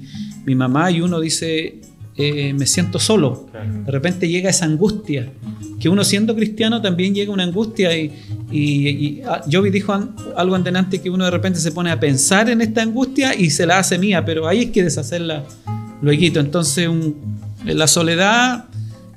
[0.45, 1.81] mi mamá, y uno dice,
[2.17, 3.47] eh, me siento solo.
[3.85, 5.31] De repente llega esa angustia,
[5.79, 8.11] que uno siendo cristiano también llega una angustia y,
[8.51, 11.99] y, y ah, Joby dijo an- algo antes que uno de repente se pone a
[11.99, 15.43] pensar en esta angustia y se la hace mía, pero ahí es que deshacerla
[16.01, 16.39] luego.
[16.39, 17.15] Entonces un-
[17.65, 18.65] la soledad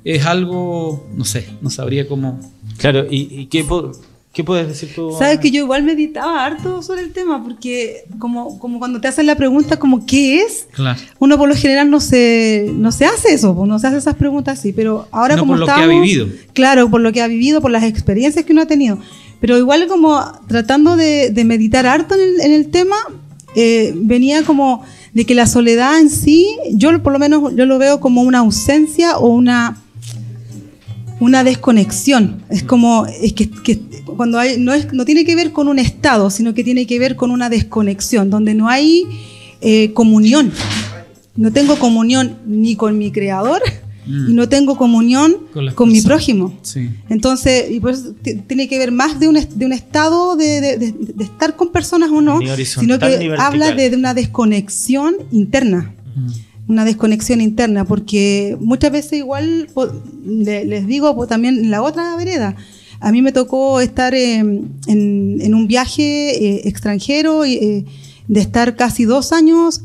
[0.03, 2.39] es algo, no sé, no sabría cómo...
[2.77, 3.91] Claro, ¿y, y qué, po-
[4.35, 5.15] qué puedes decir tú?
[5.17, 9.25] Sabes que yo igual meditaba harto sobre el tema, porque como, como cuando te hacen
[9.25, 10.67] la pregunta como ¿qué es?
[10.73, 10.99] Claro.
[11.19, 14.15] Uno por lo general no se, no se hace eso, pues, no se hace esas
[14.15, 16.27] preguntas así, pero ahora No como por lo que ha estamos- vivido.
[16.53, 18.99] Claro, por lo que ha vivido, por las experiencias que uno ha tenido.
[19.39, 22.95] Pero igual como tratando de, de meditar harto en el, en el tema,
[23.55, 27.77] eh, venía como de que la soledad en sí, yo por lo menos yo lo
[27.77, 29.77] veo como una ausencia o una
[31.19, 32.43] una desconexión.
[32.49, 33.79] Es como, es que, que
[34.17, 36.99] cuando hay, no, es, no tiene que ver con un estado, sino que tiene que
[36.99, 39.05] ver con una desconexión, donde no hay
[39.61, 40.51] eh, comunión.
[41.35, 43.61] No tengo comunión ni con mi creador
[44.29, 45.35] y no tengo comunión
[45.73, 46.53] Con mi prójimo.
[46.61, 46.89] Sí.
[47.09, 50.61] Entonces, y por eso t- tiene que ver más de un, de un estado de,
[50.61, 52.39] de- de- de estar con personas o no,
[52.81, 53.05] sino que
[53.41, 55.91] habla de, de una desconexión interna.
[56.67, 59.69] Una desconexión interna, porque muchas veces igual,
[60.25, 62.55] les digo también la otra vereda,
[62.99, 67.85] a mí me tocó estar eh, en, en un viaje eh, extranjero, y, eh,
[68.27, 69.81] de estar casi dos años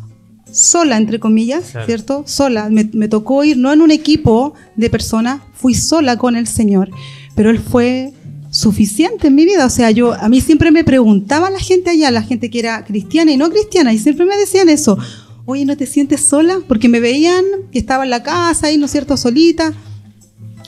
[0.50, 1.86] sola, entre comillas, Claro.
[1.86, 2.22] ¿cierto?
[2.26, 2.70] Sola.
[2.70, 6.90] Me, me tocó ir no en un equipo de personas, fui sola con el Señor,
[7.34, 8.12] pero Él fue
[8.50, 9.66] suficiente en mi vida.
[9.66, 12.84] O sea, yo, a mí siempre me preguntaba la gente allá, la gente que era
[12.84, 14.98] cristiana y no cristiana, y siempre me decían eso.
[15.46, 16.58] Oye, ¿no te sientes sola?
[16.68, 19.72] Porque me veían que estaba en la casa ahí, ¿no es cierto?, solita.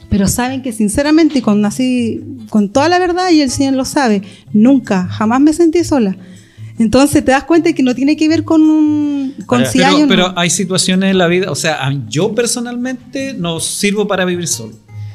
[0.09, 4.23] Pero saben que sinceramente, con así, con toda la verdad, y el Señor lo sabe,
[4.53, 6.17] nunca, jamás me sentí sola.
[6.79, 9.89] Entonces te das cuenta que no tiene que ver con un con Ahora, si pero,
[9.89, 10.09] hay o no.
[10.09, 14.75] pero hay situaciones en la vida, o sea, yo personalmente no sirvo para vivir solo.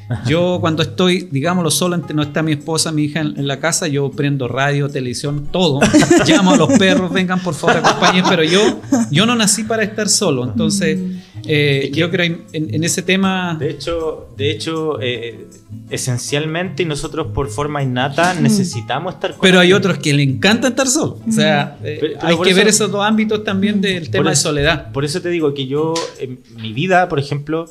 [0.28, 3.88] Yo cuando estoy, digámoslo, solo, no está mi esposa, mi hija en, en la casa,
[3.88, 5.80] yo prendo radio, televisión, todo.
[6.28, 8.80] Llamo a los perros, vengan por favor, acompañen, pero yo,
[9.12, 10.46] yo no nací para estar solo.
[10.46, 10.98] Entonces,
[11.46, 13.56] eh, yo creo en, en- ese tema...
[13.60, 15.48] De hecho, de hecho eh,
[15.89, 20.70] esencialmente y nosotros por forma innata necesitamos estar con Pero hay otros que le encanta
[20.70, 21.20] estar solo.
[21.28, 24.30] O sea, eh, Pero- pero hay que eso- ver esos dos ámbitos también del tema
[24.30, 24.91] de eso- soledad.
[24.91, 27.65] Por eso te digo que yo, en mi vida, por ejemplo,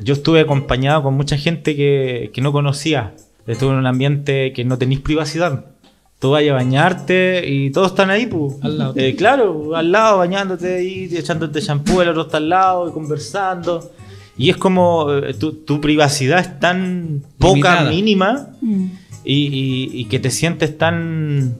[0.00, 3.14] yo estuve acompañado con mucha gente que, que no conocía.
[3.46, 5.64] Estuve en un ambiente que no tenéis privacidad.
[6.18, 8.54] Tú vas a bañarte y todos están ahí, pues.
[8.62, 8.94] Al lado.
[8.96, 13.90] Eh, claro, al lado, bañándote ahí, echándote shampoo, el otro está al lado y conversando.
[14.36, 17.90] Y es como eh, tu, tu privacidad es tan poca, Limitada.
[17.90, 18.84] mínima, Mm.
[19.24, 21.56] y, y- y que te sientes tan...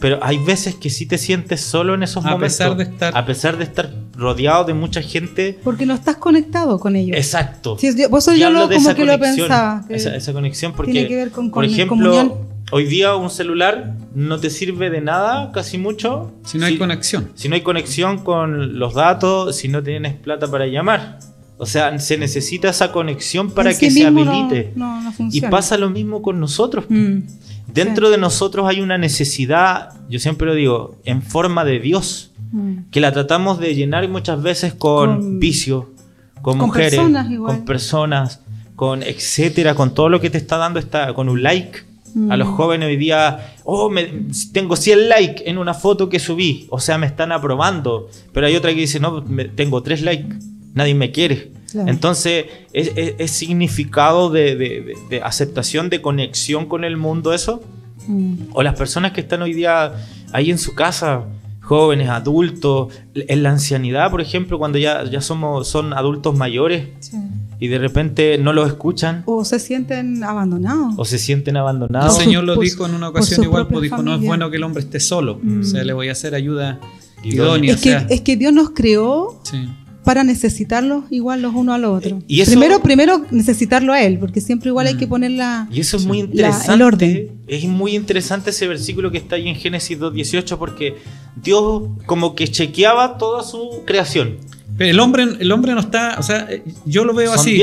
[0.00, 2.56] Pero hay veces que sí te sientes solo en esos A momentos.
[2.58, 5.58] pesar de estar- A pesar de estar rodeado de mucha gente.
[5.64, 7.16] Porque no estás conectado con ellos.
[7.16, 7.76] Exacto.
[7.78, 9.84] Sí, yo- por eso Y yo hablo lo, de como esa que lo conexión, pensaba.
[9.88, 12.32] que- Esa, esa conexión porque, tiene que ver con- por con ejemplo, comunión.
[12.72, 16.32] hoy día un celular no te sirve de nada, casi mucho.
[16.44, 17.30] Si no hay conexión.
[17.34, 21.18] Si no hay conexión con los datos, si no tienes plata para llamar.
[21.58, 24.72] O sea, se necesita esa conexión para que se mismo no- habilite.
[24.76, 26.84] No, no y pasa lo mismo con nosotros.
[26.88, 27.20] Mm.
[27.72, 28.12] Dentro Sí.
[28.12, 32.90] de nosotros hay una necesidad, yo siempre lo digo, en forma de Dios, Mm.
[32.90, 35.90] que la tratamos de llenar muchas veces con, Con- vicio,
[36.42, 38.40] con, con mujeres, personas con personas,
[38.76, 41.80] con etcétera, con todo lo que te está dando esta, con un like.
[42.14, 42.30] Mm.
[42.30, 46.66] A los jóvenes hoy día, oh, me- tengo 100 likes en una foto que subí,
[46.70, 48.08] o sea, me están aprobando.
[48.32, 50.36] Pero hay otra que dice, no, me- tengo 3 likes,
[50.76, 51.50] nadie me quiere.
[51.72, 51.90] Claro.
[51.90, 57.34] Entonces, es, es- es significado de, de- de- de aceptación, de conexión con el mundo
[57.34, 57.60] eso.
[58.06, 58.34] Mm.
[58.52, 59.92] O las personas que están hoy día
[60.32, 61.24] ahí en su casa,
[61.62, 67.16] jóvenes, adultos, en la ancianidad, por ejemplo, cuando ya, ya somos, son adultos mayores Sí.
[67.58, 70.94] y de repente no los escuchan O se sienten abandonados.
[70.96, 72.14] o se sienten El abandonados.
[72.14, 74.56] Por Señor lo por dijo en una ocasión igual, pues dijo, no es bueno que
[74.58, 75.40] el hombre esté solo.
[75.42, 75.60] Mm.
[75.62, 76.78] O sea, le voy a hacer ayuda
[77.24, 77.72] Idónea.
[77.72, 79.66] Es o que, sea, es que Dios nos creó sí.
[80.06, 82.22] Para necesitarlos igual los unos a los otros.
[82.28, 85.66] Y eso- primero, primero necesitarlo a Él, porque siempre igual hay que poner la...
[85.72, 86.84] Y eso es muy La- el interesante.
[86.84, 87.30] orden.
[87.48, 90.94] Es muy interesante ese versículo que está ahí en Génesis 2.18 porque
[91.42, 94.36] Dios como que chequeaba toda su creación.
[94.78, 96.48] Pero el hombre, el hombre no está, o sea,
[96.84, 97.60] yo lo veo así.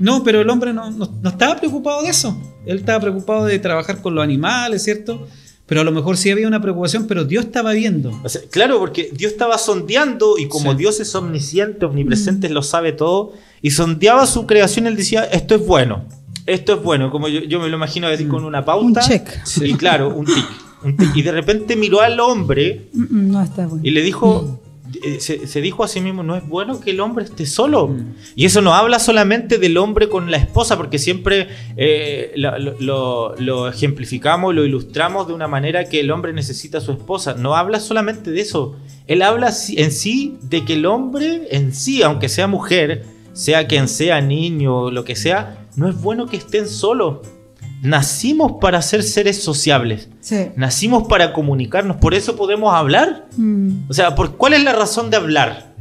[0.00, 2.36] No, pero el hombre no, no, no estaba preocupado de eso.
[2.66, 5.28] Él estaba preocupado de trabajar con los animales, ¿cierto?
[5.66, 8.10] Pero a lo mejor sí había una preocupación, pero Dios estaba viendo.
[8.22, 10.78] O sea, claro, porque Dios estaba sondeando y como Sí.
[10.78, 15.66] Dios es omnisciente, omnipresente, lo sabe todo, y sondeaba su creación, él decía, esto es
[15.66, 16.04] bueno,
[16.44, 19.00] esto es bueno, como yo, yo me lo imagino decir con una pauta.
[19.00, 19.26] Un check.
[19.62, 20.44] Y claro, un tic,
[20.84, 21.16] un tic.
[21.16, 23.80] Y de repente miró al hombre Mm, mm, no está bueno.
[23.82, 24.60] y le dijo,
[25.02, 27.88] eh, se, se dijo a sí mismo, no es bueno que el hombre esté solo.
[27.88, 28.14] Mm.
[28.36, 32.76] Y eso no habla solamente del hombre con la esposa, porque siempre eh, lo, lo-
[32.80, 37.34] lo- lo ejemplificamos, lo ilustramos de una manera que el hombre necesita a su esposa.
[37.34, 38.76] No habla solamente de eso.
[39.06, 43.88] Él habla en sí de que el hombre en sí, aunque sea mujer, sea quien
[43.88, 47.18] sea, niño, o lo que sea, no es bueno que estén solos.
[47.84, 50.08] Nacimos para ser seres sociables.
[50.20, 50.46] Sí.
[50.56, 53.26] Nacimos para comunicarnos, por eso podemos hablar.
[53.36, 53.90] Mm.
[53.90, 55.74] O sea, ¿por ¿cuál es la razón de hablar?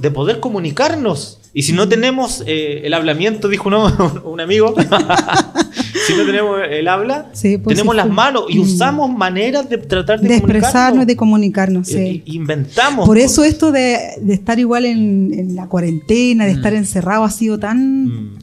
[0.00, 1.38] De poder comunicarnos.
[1.52, 4.72] Y si no tenemos eh, el hablamiento, dijo uno- un amigo,
[6.06, 8.14] si no tenemos el habla, Sí, pues tenemos sí, las pues.
[8.14, 8.62] manos y Mm.
[8.62, 11.88] usamos maneras de tratar de, De expresarnos y de comunicarnos.
[11.88, 12.22] sí.
[12.26, 13.06] Inventamos.
[13.06, 16.56] Por eso esto de, de estar igual en, en la cuarentena, de Mm.
[16.56, 18.38] estar encerrado ha sido tan.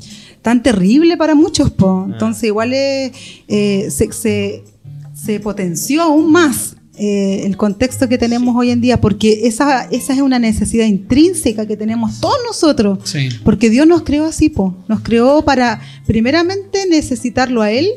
[0.48, 2.08] Tan terrible para muchos, po.
[2.10, 3.12] Entonces igual eh,
[3.90, 4.64] se, se-
[5.14, 10.14] se potenció aún más eh, el contexto que tenemos hoy en día, porque esa, esa
[10.14, 13.00] es una necesidad intrínseca que tenemos todos nosotros.
[13.04, 13.28] Sí.
[13.44, 14.74] Porque Dios nos creó así, po.
[14.88, 17.90] Nos creó para, primeramente, necesitarlo a Él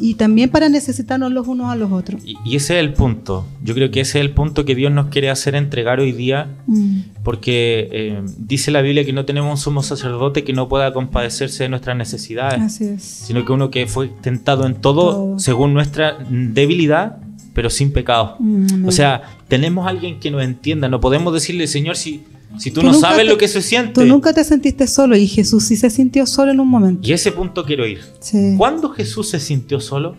[0.00, 2.22] y también para necesitarnos los unos a los otros.
[2.24, 3.46] Y, y ese es el punto.
[3.62, 6.48] Yo creo que ese es el punto que Dios nos quiere hacer entregar hoy día,
[6.66, 7.00] Mm.
[7.22, 11.64] porque eh, dice la Biblia que no tenemos un sumo sacerdote que no pueda compadecerse
[11.64, 13.02] de nuestras necesidades, Así es.
[13.02, 15.38] sino que uno que fue tentado en todo, Todo.
[15.38, 17.18] según nuestra debilidad,
[17.54, 18.36] pero sin pecado.
[18.38, 18.86] Mm.
[18.86, 20.88] O sea, tenemos alguien que nos entienda.
[20.88, 22.22] No podemos decirle, Señor, si,
[22.58, 23.92] si tú, Tú no sabes te- lo que se siente.
[23.92, 27.06] Tú nunca te sentiste solo y Jesús sí se sintió solo en un momento.
[27.06, 28.00] Y ese punto quiero ir.
[28.20, 30.16] Sí, ¿Cuándo Jesús se sintió solo?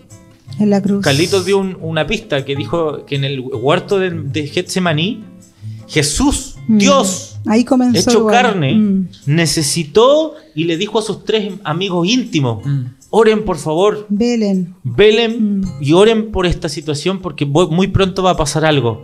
[0.59, 1.03] en la cruz.
[1.03, 5.23] Carlitos dio un- una pista que dijo que en el huerto de, de Getsemaní,
[5.87, 6.77] Jesús, Mm.
[6.79, 8.09] Dios, Ahí comenzó.
[8.09, 8.33] hecho igual.
[8.33, 9.07] carne, Mm.
[9.27, 12.81] necesitó y le dijo a sus tres amigos íntimos, Mm.
[13.09, 14.75] oren por favor, Velen.
[14.83, 15.63] velen Mm.
[15.81, 19.03] y oren por esta situación porque muy pronto va a pasar algo.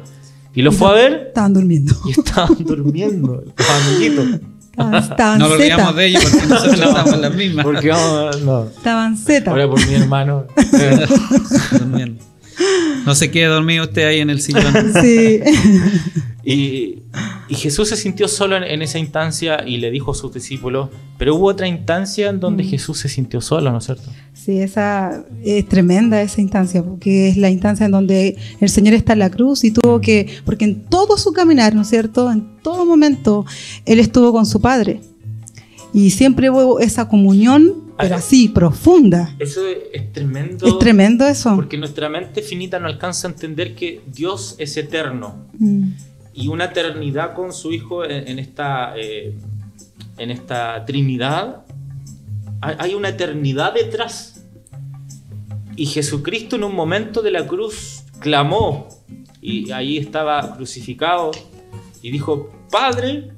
[0.55, 1.95] Y lo fue a ver Estaban durmiendo.
[2.05, 4.25] y estaban durmiendo, los amiguitos.
[4.71, 7.65] Estaban, estaban No lo de ellos porque nosotros estamos en las mismas.
[7.65, 8.63] Porque vamos, no.
[8.65, 9.53] Estaban zeta.
[9.53, 10.45] Ora por mi hermano.
[11.71, 12.23] Durmiendo.
[13.05, 14.63] No se quede dormido usted ahí en el sillón.
[15.01, 15.39] Sí.
[16.45, 17.03] Y,
[17.47, 20.89] y Jesús se sintió solo en, en esa instancia y le dijo a sus discípulos,
[21.17, 22.39] pero hubo otra instancia en Mm.
[22.39, 24.09] donde Jesús se sintió solo, ¿no es cierto?
[24.33, 29.13] Sí, esa es tremenda esa instancia, porque es la instancia en donde el Señor está
[29.13, 32.29] en la cruz y tuvo que, porque en todo su caminar, ¿no es cierto?
[32.29, 33.45] En todo momento,
[33.85, 34.99] Él estuvo con su Padre.
[35.93, 39.35] Y siempre hubo esa comunión, pero así, profunda.
[39.39, 40.65] Eso es, tremendo.
[40.65, 41.55] Es tremendo eso.
[41.55, 45.89] Porque nuestra mente finita no alcanza a entender que Dios es eterno Mm,
[46.33, 49.35] y una eternidad con su Hijo en, esta, eh,
[50.17, 51.63] en esta Trinidad.
[52.59, 54.43] Hay, hay una eternidad detrás.
[55.75, 58.87] Y Jesucristo en un momento de la cruz clamó
[59.41, 61.31] y ahí estaba crucificado
[62.01, 63.31] y dijo, Padre,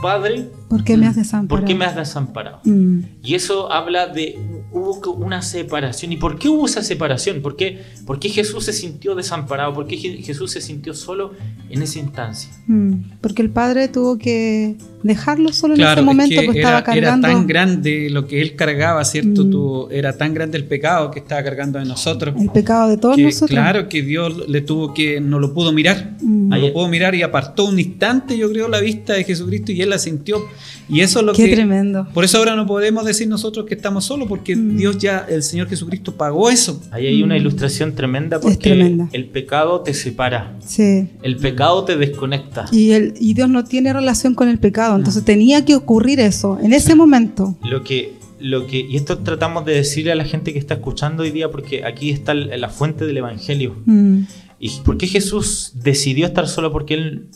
[0.00, 1.48] Padre, ¿Por qué me has desamparado?
[1.48, 2.60] ¿por qué me has desamparado?
[2.64, 4.38] Mm, Y eso habla de
[4.70, 6.12] hubo una separación.
[6.12, 7.42] ¿Y por qué hubo esa separación?
[7.42, 9.74] ¿Por qué, por qué Jesús se sintió desamparado?
[9.74, 11.32] ¿Por qué Je- Jesús se sintió solo
[11.70, 12.50] en esa instancia?
[12.66, 16.60] mm, porque el Padre tuvo que dejarlo solo en Claro, ese momento es que porque
[16.60, 17.28] era, estaba era cargando.
[17.28, 19.44] tan grande lo que él cargaba, ¿cierto?
[19.44, 19.50] Mm.
[19.50, 22.34] Tú- era tan grande el pecado que estaba cargando de nosotros.
[22.40, 23.50] el pecado de todos que, nosotros.
[23.50, 26.16] Claro que Dios le tuvo que, no lo pudo mirar.
[26.20, 26.48] Mm.
[26.48, 29.80] No lo pudo mirar y apartó un instante, yo creo, la vista de Jesucristo y
[29.82, 30.44] él la sintió.
[30.90, 31.54] Y eso es lo Qué que.
[31.54, 32.08] tremendo.
[32.14, 34.76] Por eso ahora no podemos decir nosotros que estamos solos, porque Mm.
[34.78, 36.82] Dios ya, el Señor Jesucristo pagó eso.
[36.90, 39.08] Ahí hay una ilustración tremenda porque tremenda.
[39.12, 41.08] el pecado te separa, Sí.
[41.22, 42.66] el pecado te desconecta.
[42.72, 46.58] Y, el, y Dios no tiene relación con el pecado, entonces tenía que ocurrir eso
[46.62, 47.56] en ese momento.
[47.62, 51.22] Lo que, lo que, y esto tratamos de decirle a la gente que está escuchando
[51.24, 53.76] hoy día porque aquí está la fuente del Evangelio.
[53.86, 54.20] Mm,
[54.60, 56.72] ¿Y por qué Jesús decidió estar solo?
[56.72, 57.28] Porque él,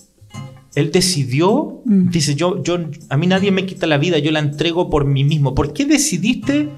[0.74, 2.10] él decidió, Mm.
[2.10, 5.24] dice, yo, yo, a mí nadie me quita la vida, yo la entrego por mí
[5.24, 5.54] mismo.
[5.54, 6.68] ¿Por qué decidiste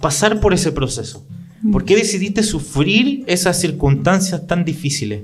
[0.00, 1.26] pasar por ese proceso?
[1.70, 5.22] ¿Por qué decidiste sufrir esas circunstancias tan difíciles?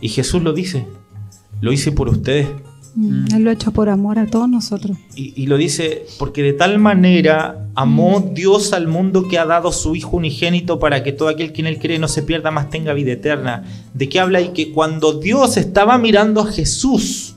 [0.00, 0.84] Y Jesús lo dice,
[1.60, 2.48] lo hice por ustedes.
[2.94, 4.96] mm, Él lo ha hecho por amor a todos nosotros.
[5.16, 9.72] Y, y lo dice, porque de tal manera amó Dios al mundo que ha dado
[9.72, 12.70] su Hijo unigénito para que todo aquel que en él cree no se pierda, más
[12.70, 13.64] tenga vida eterna.
[13.94, 14.40] ¿De qué habla?
[14.40, 17.34] Y que cuando Dios estaba mirando a Jesús,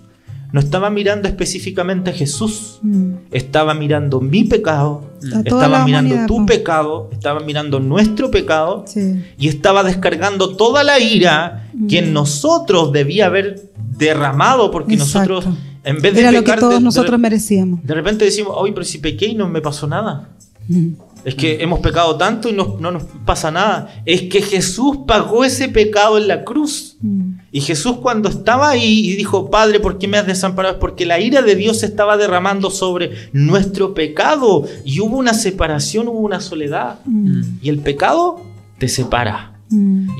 [0.54, 5.04] no estaba mirando específicamente a Jesús, Mm, estaba mirando mi pecado,
[5.36, 6.46] A estaba mirando tu po.
[6.46, 9.24] pecado, estaba mirando nuestro pecado Sí.
[9.40, 13.62] y estaba descargando toda la ira que en nosotros debía haber
[13.98, 14.94] derramado porque.
[14.96, 15.34] Exacto.
[15.36, 17.82] nosotros en vez de Era lo que todos de- de- nosotros merecíamos.
[17.84, 20.30] de repente decimos, hoy pero si pequé y no me pasó nada.
[20.68, 20.88] Mm,
[21.24, 24.02] Es que hemos pecado tanto y no, no nos pasa nada.
[24.06, 26.96] Es que Jesús pagó ese pecado en la cruz.
[27.02, 30.76] mm, Y Jesús cuando estaba ahí y dijo, Padre, ¿por qué me has desamparado?
[30.76, 34.66] Es porque la ira de Dios se estaba derramando sobre nuestro pecado.
[34.86, 37.00] Y hubo una separación, hubo una soledad.
[37.06, 38.42] mm, Y el pecado
[38.78, 39.54] te separa.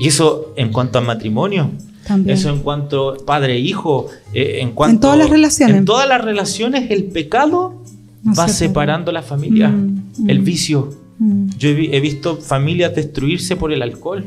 [0.00, 1.70] Y eso en cuanto al matrimonio.
[2.08, 2.36] También.
[2.36, 4.94] Eso en cuanto padre-hijo, eh, en cuanto...
[4.96, 5.76] En todas las relaciones.
[5.76, 7.84] En todas las relaciones el pecado
[8.26, 8.48] va separa.
[8.48, 9.68] separando la familia.
[9.68, 10.44] Mm, El mm.
[10.44, 10.94] vicio.
[11.18, 14.24] Mm, Yo he, vi- he visto familias destruirse por el alcohol.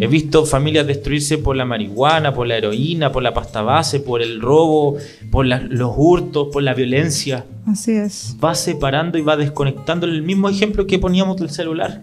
[0.00, 4.20] He visto familias destruirse por la marihuana, por la heroína, por la pasta base, por
[4.20, 4.96] el robo,
[5.30, 7.46] por la- los hurtos, por la violencia.
[7.66, 8.36] Así es.
[8.44, 10.04] Va separando y va desconectando.
[10.06, 12.02] El mismo ejemplo que poníamos del celular.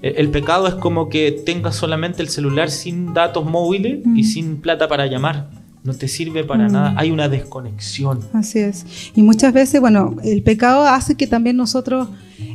[0.00, 4.24] El, el pecado es como que tengas solamente el celular sin datos móviles y Mm.
[4.24, 5.48] sin plata para llamar.
[5.84, 6.72] no te sirve para Mm.
[6.72, 6.94] nada.
[6.96, 8.20] Hay una desconexión.
[8.32, 8.86] Así es.
[9.16, 12.06] Y muchas veces, bueno, el pecado hace que también nosotros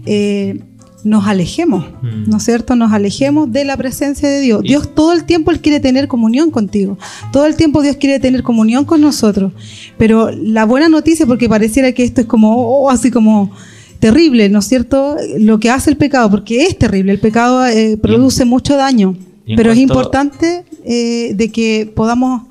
[0.06, 0.62] eh,
[1.04, 2.30] nos alejemos, Mm.
[2.30, 2.78] ¿no es cierto?
[2.78, 4.62] Nos alejemos de la presencia de Dios.
[4.64, 6.98] Y- Dios todo el tiempo Él quiere tener comunión contigo.
[7.34, 9.52] Todo el tiempo Dios quiere tener comunión con nosotros.
[9.98, 13.52] Pero la buena noticia, porque pareciera que esto es como, oh, así como
[14.00, 15.16] terrible, ¿no es cierto?
[15.40, 17.12] Lo que hace el pecado, porque es terrible.
[17.14, 19.16] El pecado eh, produce mucho daño.
[19.46, 22.44] Pero es cuanto- importante eh, de que podamos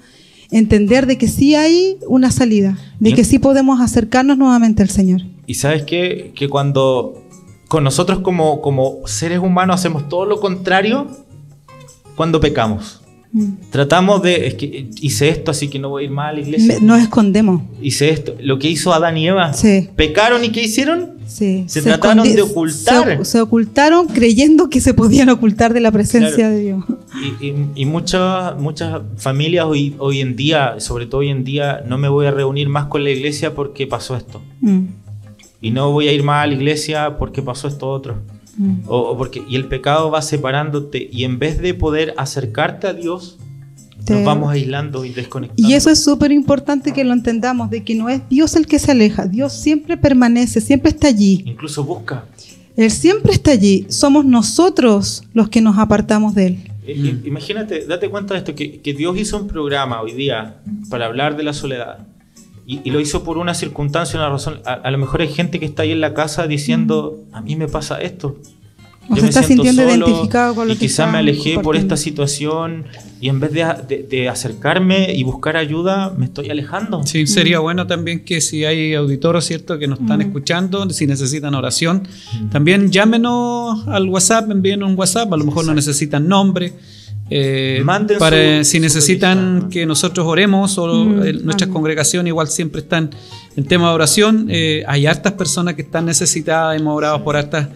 [0.50, 5.22] entender de que sí hay una salida, de que sí podemos acercarnos nuevamente al Señor.
[5.46, 6.32] Y sabes qué?
[6.34, 7.22] Que cuando
[7.68, 11.06] con nosotros como, como seres humanos hacemos todo lo contrario
[12.14, 13.02] cuando pecamos.
[13.32, 13.52] Mm.
[13.70, 16.40] Tratamos de, es que hice esto, así que no voy a ir más a la
[16.40, 16.78] iglesia.
[16.80, 17.62] Nos escondemos.
[17.82, 18.34] Hice esto.
[18.40, 19.52] Lo que hizo Adán y Eva.
[19.52, 19.88] Sí.
[19.96, 21.15] ¿Pecaron y qué hicieron?
[21.26, 21.64] Sí.
[21.66, 23.18] Se trataron de ocultar.
[23.18, 26.54] Se, se ocultaron creyendo que se podían ocultar de la presencia Claro.
[26.54, 26.84] de Dios.
[27.40, 31.82] Y, y- y muchas, muchas familias hoy, hoy en día, sobre todo hoy en día,
[31.86, 34.40] no me voy a reunir más con la iglesia porque pasó esto.
[34.60, 34.84] Mm,
[35.60, 38.16] Y no voy a ir más a la iglesia porque pasó esto otro.
[38.58, 38.80] mm.
[38.86, 42.92] O, o porque, y el pecado va separándote y en vez de poder acercarte a
[42.92, 43.38] Dios,
[44.06, 45.68] Te- nos vamos aislando y desconectando.
[45.68, 48.78] Y eso es súper importante que lo entendamos, de que no es Dios el que
[48.78, 51.42] se aleja, Dios siempre permanece, siempre está allí.
[51.44, 52.24] Incluso busca.
[52.76, 56.58] Él siempre está allí, somos nosotros los que nos apartamos de Él.
[56.86, 60.56] I- Imagínate, date cuenta de esto, que, que Dios hizo un programa hoy día
[60.88, 62.06] para hablar de la soledad.
[62.68, 64.60] Y, y lo hizo por una circunstancia, una razón.
[64.64, 67.56] A, a lo mejor hay gente que está ahí en la casa diciendo, a mí
[67.56, 68.36] me pasa esto.
[69.08, 71.18] O Yo se me está siento sintiendo solo identificado con lo y que quizá me
[71.18, 72.84] alejé por esta situación
[73.20, 77.02] y en vez de, de- de acercarme y buscar ayuda, me estoy alejando.
[77.04, 80.22] Sí, sería bueno también que si hay auditores, ¿cierto?, que nos están Mm.
[80.22, 82.02] escuchando, si necesitan oración,
[82.50, 86.72] también llámenos al WhatsApp, envíen un WhatsApp, a lo mejor no necesitan nombre.
[87.28, 92.82] eh, Manden para su- si necesitan que nosotros oremos o Mm, nuestras congregaciones igual siempre
[92.82, 93.10] están
[93.56, 97.66] en tema de oración eh, hay hartas personas que están necesitadas hemos orado por hartas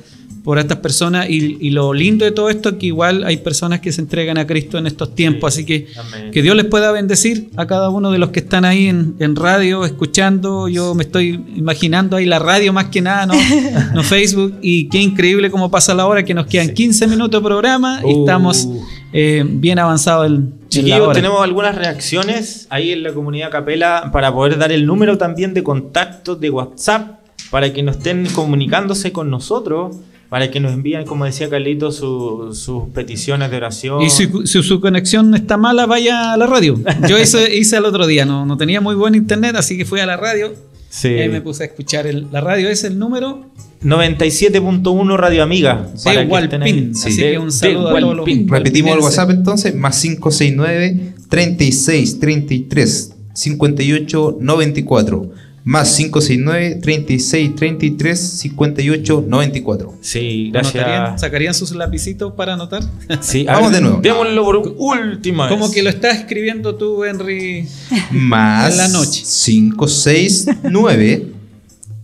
[0.45, 3.80] por estas personas y, y lo lindo de todo esto es que igual hay personas
[3.80, 6.30] que se entregan a Cristo en estos tiempos así que Amén.
[6.32, 9.36] que Dios les pueda bendecir a cada uno de los que están ahí en, en
[9.36, 10.68] radio, escuchando.
[10.68, 13.34] Yo me estoy imaginando ahí la radio más que nada, ¿no?
[13.95, 14.55] no Facebook.
[14.62, 16.74] Y qué increíble cómo pasa la hora, que nos quedan Sí.
[16.74, 18.20] 15 minutos de programa y Uh.
[18.20, 18.68] estamos
[19.12, 24.11] eh, bien avanzados en, en la Chiquillos, tenemos algunas reacciones ahí en la comunidad Capela
[24.12, 27.18] para poder dar el número también de contacto de WhatsApp
[27.51, 29.97] para que nos estén comunicándose con nosotros,
[30.30, 34.00] para que nos envíen, como decía Carlito, su- sus peticiones de oración.
[34.00, 36.78] Y si, si su conexión está mala, vaya a la radio.
[37.08, 40.00] Yo hice, hice el otro día, no, no tenía muy buen internet, así que fui
[40.00, 40.54] a la radio.
[40.88, 41.08] Sí.
[41.08, 42.68] Y ahí me puse a escuchar el- la radio.
[42.70, 43.44] Es el número
[43.82, 45.88] 97.1 Radio Amiga.
[46.04, 46.72] para que estén ahí.
[46.72, 46.92] Walpin.
[46.96, 48.48] Así De- que un de saludo a todos los- Walpin.
[48.48, 49.00] Repetimos el.
[49.00, 55.30] WhatsApp entonces, más 569 36 33 58 94.
[55.62, 59.94] Más 569 36 33 58 94.
[60.00, 60.88] Sí, ¿Anotarían?
[61.00, 61.20] gracias.
[61.20, 62.82] ¿Sacarían sus lapicitos para anotar?
[63.20, 64.00] Sí, Vamos ver, de nuevo.
[64.00, 65.52] Démoslo por última vez.
[65.52, 67.66] Como que lo estás escribiendo tú, Henry.
[68.11, 69.22] Más En la noche.
[69.24, 71.26] 569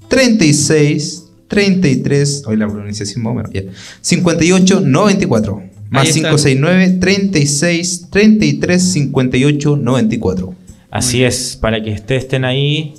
[0.09, 2.43] 36 33.
[2.47, 3.51] Hoy la pronunciación más o menos.
[3.53, 3.63] ya.
[4.01, 5.63] 58 94.
[5.91, 6.31] Más Ahí está.
[6.37, 10.55] 569 36 33 58 94.
[10.91, 12.95] Así es, para que ustedes estén ahí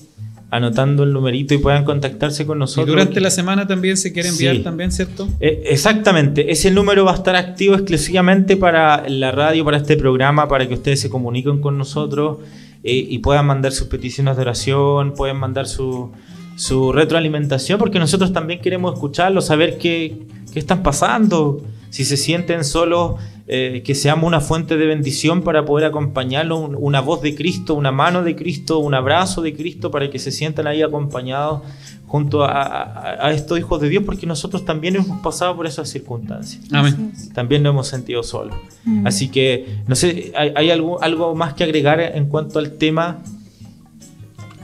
[0.49, 2.87] anotando el numerito y puedan contactarse con Y nosotros.
[2.87, 4.63] durante la semana también se quiere enviar Sí.
[4.63, 5.27] también, ¿cierto?
[5.41, 10.47] Eh, exactamente, ese número va a estar activo exclusivamente para la radio, para este programa,
[10.47, 12.37] para que ustedes se comuniquen con nosotros
[12.83, 16.11] eh, y puedan mandar sus peticiones de oración, pueden mandar su,
[16.55, 20.17] su retroalimentación, porque nosotros también queremos escucharlos, saber qué,
[20.53, 23.15] qué están pasando, si se sienten solos,
[23.47, 27.75] eh, que seamos una fuente de bendición para poder acompañarlos, un- una voz de Cristo,
[27.75, 31.61] una mano de Cristo, un abrazo de Cristo, para que se sientan ahí acompañados
[32.07, 35.89] junto a, a- a estos hijos de Dios, porque nosotros también hemos pasado por esas
[35.89, 36.61] circunstancias.
[36.71, 37.11] Amén.
[37.33, 38.55] También nos hemos sentido solos.
[38.85, 39.07] Mm.
[39.07, 43.19] Así que, no sé, ¿hay, hay algo, algo más que agregar en cuanto al tema?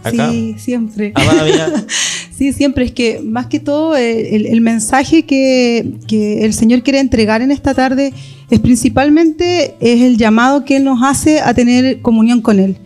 [0.04, 0.30] Acá.
[0.32, 1.12] Sí, siempre.
[1.16, 1.86] Amada mía.
[2.34, 7.00] Sí, siempre es que más que todo el, el mensaje que, que el Señor quiere
[7.00, 8.12] entregar en esta tarde
[8.54, 12.78] es principalmente es el llamado que Él nos hace a tener comunión con Él.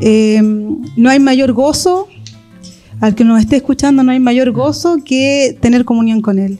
[0.00, 0.42] Eh,
[0.96, 2.08] no hay mayor gozo,
[3.00, 6.58] al que nos esté escuchando, no hay mayor gozo que tener comunión con Él.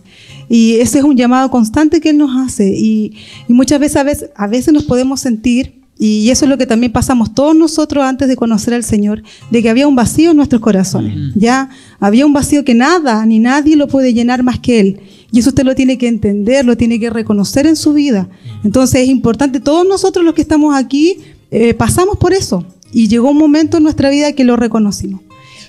[0.48, 2.72] Y ese es un llamado constante que Él nos hace.
[2.74, 6.58] Y, y muchas veces a, veces a veces nos podemos sentir, y eso es lo
[6.58, 10.30] que también pasamos todos nosotros antes de conocer al Señor, de que había un vacío
[10.30, 11.32] en nuestros corazones.
[11.34, 15.00] Ya había un vacío que nada ni nadie lo puede llenar más que Él.
[15.32, 18.28] Y eso usted lo tiene que entender, lo tiene que reconocer en su vida.
[18.64, 21.18] Entonces es importante, todos nosotros los que estamos aquí
[21.50, 22.64] eh, pasamos por eso.
[22.92, 25.20] y llegó un momento en nuestra vida que lo reconocimos.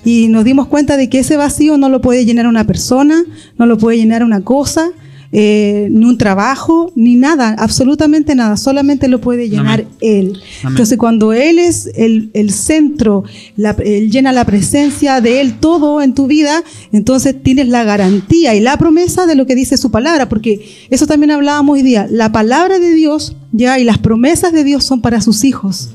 [0.05, 3.25] Y nos dimos cuenta de que ese vacío no lo puede llenar una persona,
[3.57, 4.91] no lo puede llenar una cosa,
[5.31, 9.87] eh, ni un trabajo, ni nada, absolutamente nada, solamente lo puede llenar Amén.
[10.01, 10.27] Él.
[10.61, 10.71] Amén.
[10.73, 13.23] Entonces cuando Él es el, el centro,
[13.55, 18.55] la- Él llena la presencia de Él todo en tu vida, entonces tienes la garantía
[18.55, 22.07] y la promesa de lo que dice su palabra, porque eso también hablábamos hoy día,
[22.09, 25.89] la palabra de Dios ya y las promesas de Dios son para sus hijos.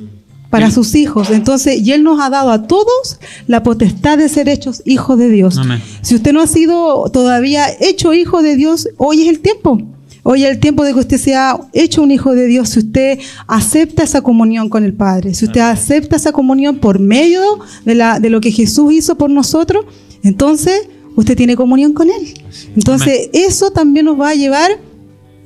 [0.52, 0.74] Para Sí.
[0.74, 1.30] sus hijos.
[1.30, 5.30] Entonces, y Él nos ha dado a todos la potestad de ser hechos hijos de
[5.30, 5.56] Dios.
[5.56, 5.80] Amén.
[6.02, 9.80] Si usted no ha sido todavía hecho hijo de Dios, hoy es el tiempo.
[10.24, 12.68] Hoy es el tiempo de que usted sea hecho un hijo de Dios.
[12.68, 17.42] Si usted acepta esa comunión con el Padre, si usted acepta esa comunión por medio
[17.86, 19.86] de, la, de lo que Jesús hizo por nosotros,
[20.22, 20.82] entonces
[21.16, 22.34] usted tiene comunión con Él.
[22.76, 24.70] Entonces, eso también nos va a llevar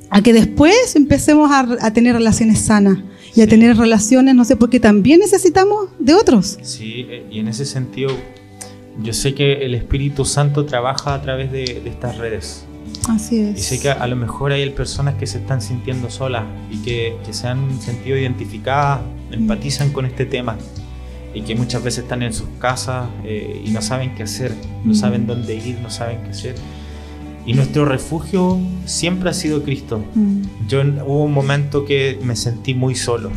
[0.09, 2.99] a que después empecemos a, a tener relaciones sanas
[3.37, 6.57] y a tener relaciones, no sé, porque también necesitamos de otros.
[6.63, 8.09] Sí, eh, y en ese sentido,
[9.03, 12.65] yo sé que el Espíritu Santo trabaja a través de, de estas redes.
[13.07, 13.59] Así es.
[13.59, 17.15] Y sé que a lo mejor hay personas que se están sintiendo solas y que,
[17.25, 20.57] que se han sentido identificadas, empatizan con este tema
[21.33, 24.93] y que muchas veces están en sus casas eh, y no saben qué hacer, no
[24.93, 24.95] Mm.
[24.95, 26.55] saben dónde ir, no saben qué hacer.
[27.47, 30.03] Y nuestro refugio siempre ha sido Cristo.
[30.13, 30.41] Mm.
[30.67, 33.31] Yo en- hubo un momento que me sentí muy solo,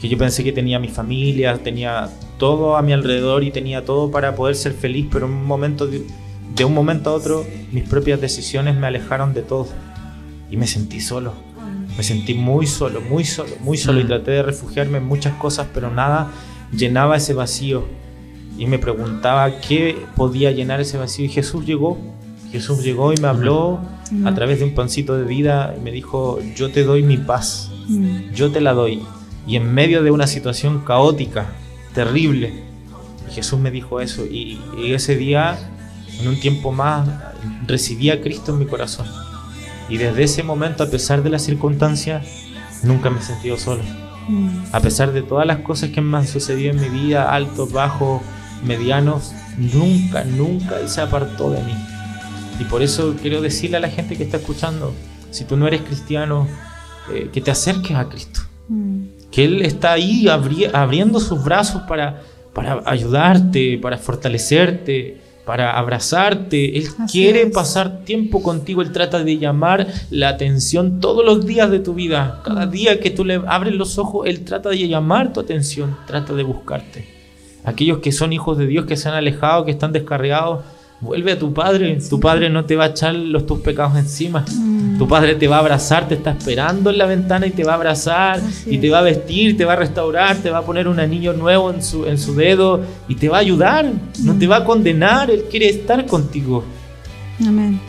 [0.00, 4.10] que yo pensé que tenía mi familia, tenía todo a mi alrededor y tenía todo
[4.10, 6.04] para poder ser feliz, pero en un momento de,
[6.56, 9.68] de un momento a otro mis propias decisiones me alejaron de todo
[10.50, 11.32] y me sentí solo.
[11.96, 14.08] Me sentí muy solo, muy solo, muy solo y Mm.
[14.08, 16.30] traté de refugiarme en muchas cosas, pero nada
[16.76, 17.84] llenaba ese vacío.
[18.58, 21.98] Y me preguntaba qué podía llenar ese vacío y Jesús llegó.
[22.54, 23.80] Jesús llegó y me habló
[24.12, 24.26] Mm.
[24.28, 27.70] a través de un pancito de vida y me dijo, yo te doy mi paz,
[27.88, 28.32] Mm.
[28.32, 29.02] yo te la doy.
[29.44, 31.46] Y en medio de una situación caótica,
[31.94, 32.52] terrible,
[33.30, 35.58] Jesús me dijo eso y, y ese día,
[36.20, 37.08] en un tiempo más,
[37.66, 39.06] recibí a Cristo en mi corazón.
[39.88, 42.24] Y desde ese momento, a pesar de las circunstancias,
[42.84, 43.82] nunca me he sentido solo.
[44.28, 44.66] Mm.
[44.70, 48.22] A pesar de todas las cosas que me han sucedido en mi vida, altos, bajos,
[48.64, 51.74] medianos, nunca, nunca Él se apartó de mí.
[52.60, 54.92] Y por eso quiero decirle a la gente que está escuchando,
[55.30, 56.46] si tú no eres cristiano,
[57.12, 58.40] eh, que te acerques a Cristo.
[58.68, 59.00] Mm.
[59.30, 66.78] Que Él está ahí abri- abriendo sus brazos para, para ayudarte, para fortalecerte, para abrazarte.
[66.78, 67.50] Él Así quiere es.
[67.52, 68.80] pasar tiempo contigo.
[68.80, 72.40] Él trata de llamar la atención todos los días de tu vida.
[72.44, 76.32] Cada día que tú le abres los ojos, Él trata de llamar tu atención, trata
[76.32, 77.08] de buscarte.
[77.64, 80.64] Aquellos que son hijos de Dios, que se han alejado, que están descarriados,
[81.00, 81.98] vuelve a tu Padre.
[82.08, 84.44] Tu Padre no te va a echar los, tus pecados encima.
[84.54, 84.98] Mm.
[84.98, 87.72] Tu padre te va a abrazar, te está esperando en la ventana y te va
[87.72, 90.62] a abrazar Así y te va a vestir, te va a restaurar, te va a
[90.62, 93.90] poner un anillo nuevo en su, en su dedo y te va a ayudar,
[94.22, 96.62] no te va a condenar, Él quiere estar contigo.
[97.44, 97.80] Amén.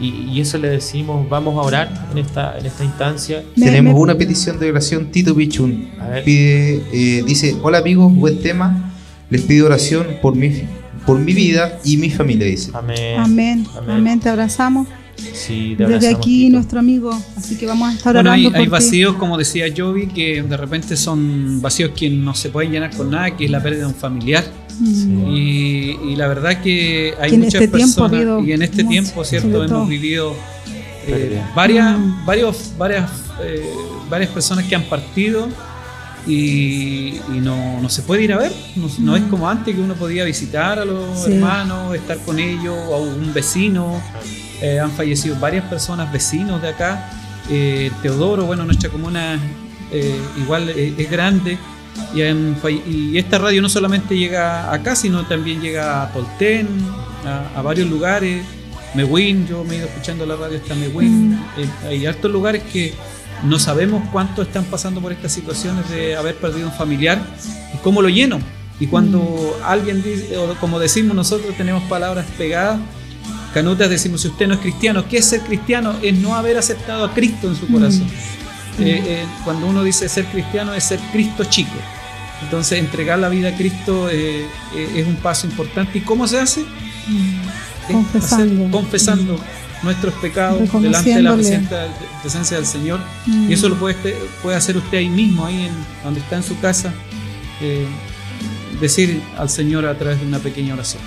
[0.00, 3.42] Y, y eso le decimos, vamos a orar en esta, en esta instancia.
[3.56, 5.88] Me- Tenemos me- una petición de oración, Tito Pichun.
[6.00, 6.24] A ver.
[6.24, 8.92] Pide, eh, dice, hola amigos, buen tema.
[9.30, 10.62] Les pido oración por mi,
[11.06, 12.70] por mi vida y mi familia, dice.
[12.74, 13.18] Amén.
[13.18, 13.66] Amén.
[13.76, 13.90] Amén.
[13.96, 14.20] Amén.
[14.20, 14.86] Te abrazamos.
[15.34, 16.56] Sí, te Desde abrazamos, aquí, Tito.
[16.56, 17.22] nuestro amigo.
[17.36, 20.42] Así que vamos a estar Bueno, hay, orando hay por vacíos, como decía Jovi, que
[20.42, 23.82] de repente son vacíos que no se pueden llenar con nada, que es la pérdida
[23.82, 24.44] de un familiar.
[24.80, 25.28] Mm.
[25.28, 28.90] Y, y la verdad que hay Que muchas este ha personas, y en este mucho,
[28.90, 29.62] tiempo, ¿cierto?
[29.64, 30.34] Hemos vivido
[31.06, 32.24] eh, varias, Mm.
[32.26, 33.10] varios, varias,
[33.44, 33.70] eh,
[34.08, 35.48] varias personas que han partido
[36.26, 38.52] y, y no, no se puede ir a ver.
[38.76, 41.24] No, no es como antes que uno podía visitar a los Mm.
[41.24, 41.32] Sí.
[41.34, 44.00] hermanos, estar con ellos, a un vecino.
[44.60, 47.10] Eh, han fallecido varias personas, vecinos de acá.
[47.50, 49.38] Eh, Teodoro, bueno, nuestra comuna
[49.90, 51.58] eh, igual es grande.
[52.14, 52.20] Y,
[52.62, 56.68] falle- y esta radio no solamente llega acá, sino también llega a Tolten,
[57.26, 58.44] a, a varios lugares.
[58.94, 61.30] Mewin, yo me he ido escuchando la radio hasta Mewin.
[61.30, 61.34] Mm.
[61.58, 62.94] Eh, hay hartos lugares que
[63.44, 67.20] no sabemos cuánto están pasando por estas situaciones de haber perdido un familiar
[67.74, 68.40] y cómo lo lleno.
[68.80, 69.64] Y cuando Mm.
[69.64, 72.78] alguien dice, o como decimos nosotros, tenemos palabras pegadas,
[73.54, 75.94] canutas decimos, si usted no es cristiano, ¿qué es ser cristiano?
[76.02, 77.72] Es no haber aceptado a Cristo en su Mm.
[77.72, 78.06] corazón.
[78.80, 81.74] Eh, eh, cuando uno dice ser cristiano es ser Cristo chico.
[82.42, 84.46] Entonces entregar la vida a Cristo eh,
[84.96, 85.98] es un paso importante.
[85.98, 86.62] ¿Y cómo se hace?
[86.62, 88.54] Es Confesando.
[88.62, 89.38] hacer- confesando
[89.82, 91.88] nuestros pecados delante de la presencia,
[92.22, 93.00] presencia del Señor.
[93.26, 93.50] Mm.
[93.50, 93.96] Y eso lo puede,
[94.42, 95.72] puede hacer usted ahí mismo, ahí en,
[96.04, 96.92] donde está en su casa,
[97.60, 97.86] eh,
[98.80, 101.02] decir al Señor a través de una pequeña oración.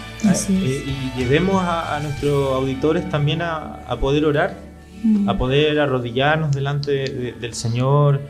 [0.50, 0.84] Eh,
[1.16, 4.66] y llevemos a, a nuestros auditores también a, a poder orar,
[5.04, 5.30] Mm.
[5.30, 8.22] a poder arrodillarnos delante de- de- del Señor,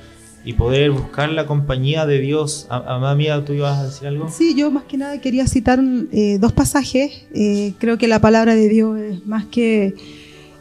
[0.43, 2.67] y poder buscar la compañía de Dios.
[2.69, 4.29] Amada mía, ¿tú ibas a decir algo?
[4.29, 5.79] Sí, yo más que nada quería citar
[6.11, 7.25] eh, dos pasajes.
[7.33, 9.95] Eh, creo que la palabra de Dios es más que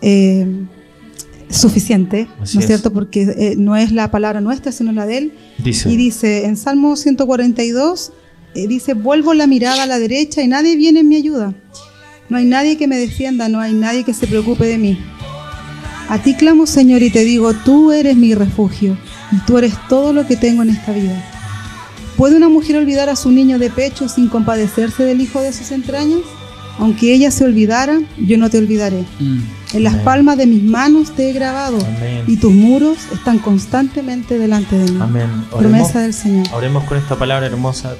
[0.07, 0.47] eh,
[1.49, 2.93] suficiente, Así ¿no es cierto?
[2.93, 5.33] Porque eh, no es la palabra nuestra, sino la de Él.
[5.59, 5.91] Dice.
[5.91, 8.13] Y dice en Salmo 142,
[8.55, 11.55] eh, dice, vuelvo la mirada a la derecha y nadie viene en mi ayuda.
[12.29, 14.99] No hay nadie que me defienda, no hay nadie que se preocupe de mí.
[16.11, 18.99] A ti clamo, Señor, y te digo, tú eres mi refugio
[19.33, 21.23] y tú eres todo lo que tengo en esta vida.
[22.19, 25.71] ¿Puede una mujer olvidar a su niño de pecho sin compadecerse del hijo de sus
[25.71, 26.21] entrañas?
[26.79, 29.05] Aunque ella se olvidara, yo no te olvidaré.
[29.21, 29.41] Mm.
[29.75, 30.05] En las Amén.
[30.05, 32.25] palmas de mis manos te he grabado Amén.
[32.27, 34.99] y tus muros están constantemente delante de mí.
[35.01, 35.29] Amén.
[35.51, 36.47] Oremos, Promesa del Señor.
[36.53, 37.95] oremos con esta palabra hermosa.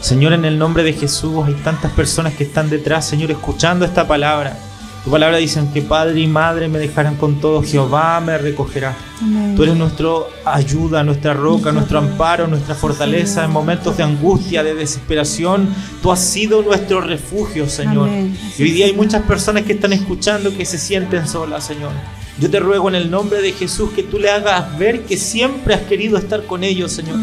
[0.00, 4.06] Señor, en el nombre de Jesús hay tantas personas que están detrás, Señor, escuchando esta
[4.06, 4.56] palabra.
[5.04, 8.96] Tu palabra dice que padre y madre me dejarán con todo, Jehová me recogerá.
[9.22, 9.54] Amén.
[9.56, 10.08] Tú eres nuestra
[10.44, 15.68] ayuda, nuestra roca, nuestro amparo, nuestra fortaleza en momentos de angustia, de desesperación.
[16.02, 18.08] Tú has sido nuestro refugio, Señor.
[18.58, 21.92] Y hoy día hay muchas personas que están escuchando que se sienten solas, Señor.
[22.40, 25.74] Yo te ruego en el nombre de Jesús que tú le hagas ver que siempre
[25.74, 27.16] has querido estar con ellos, Señor.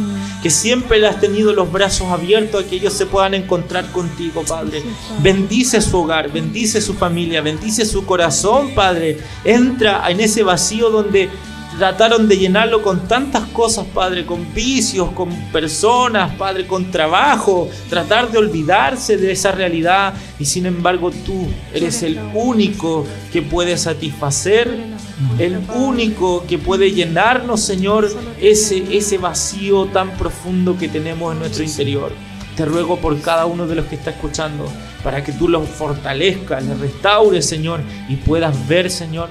[0.44, 4.44] Que siempre le has tenido los brazos abiertos a que ellos se puedan encontrar contigo,
[4.44, 4.84] Padre.
[5.22, 9.18] Bendice su hogar, bendice su familia, bendice su corazón, Padre.
[9.46, 11.30] Entra en ese vacío donde
[11.78, 18.32] trataron de llenarlo con tantas cosas, Padre, con vicios, con personas, Padre, con trabajo, tratar
[18.32, 24.95] de olvidarse de esa realidad y sin embargo tú eres el único que puede satisfacer,
[25.40, 28.10] el único que puede llenarnos, Señor,
[28.40, 32.12] ese, ese vacío tan profundo que tenemos en nuestro interior.
[32.56, 34.66] Te ruego por cada uno de los que está escuchando,
[35.04, 39.30] para que tú los fortalezcas, les restaures, Señor, y puedas ver, Señor,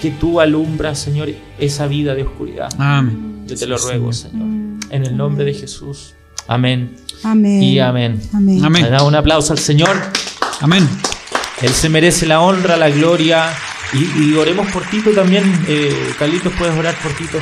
[0.00, 2.68] que tú alumbras, Señor, esa vida de oscuridad.
[2.78, 3.44] Amén.
[3.46, 4.46] Yo te lo ruego, Señor.
[4.90, 6.14] En el nombre de Jesús.
[6.46, 6.96] Amén.
[7.22, 7.62] Amén.
[7.62, 8.20] Y amén.
[8.32, 8.64] Amén.
[8.64, 8.84] Amén.
[8.84, 9.96] Le da un aplauso al Señor.
[10.60, 10.88] Amén.
[11.60, 13.50] Él se merece la honra, la gloria.
[13.94, 15.44] Y, y oremos por Tito también.
[15.68, 17.38] Eh, Carlitos, puedes orar por Tito.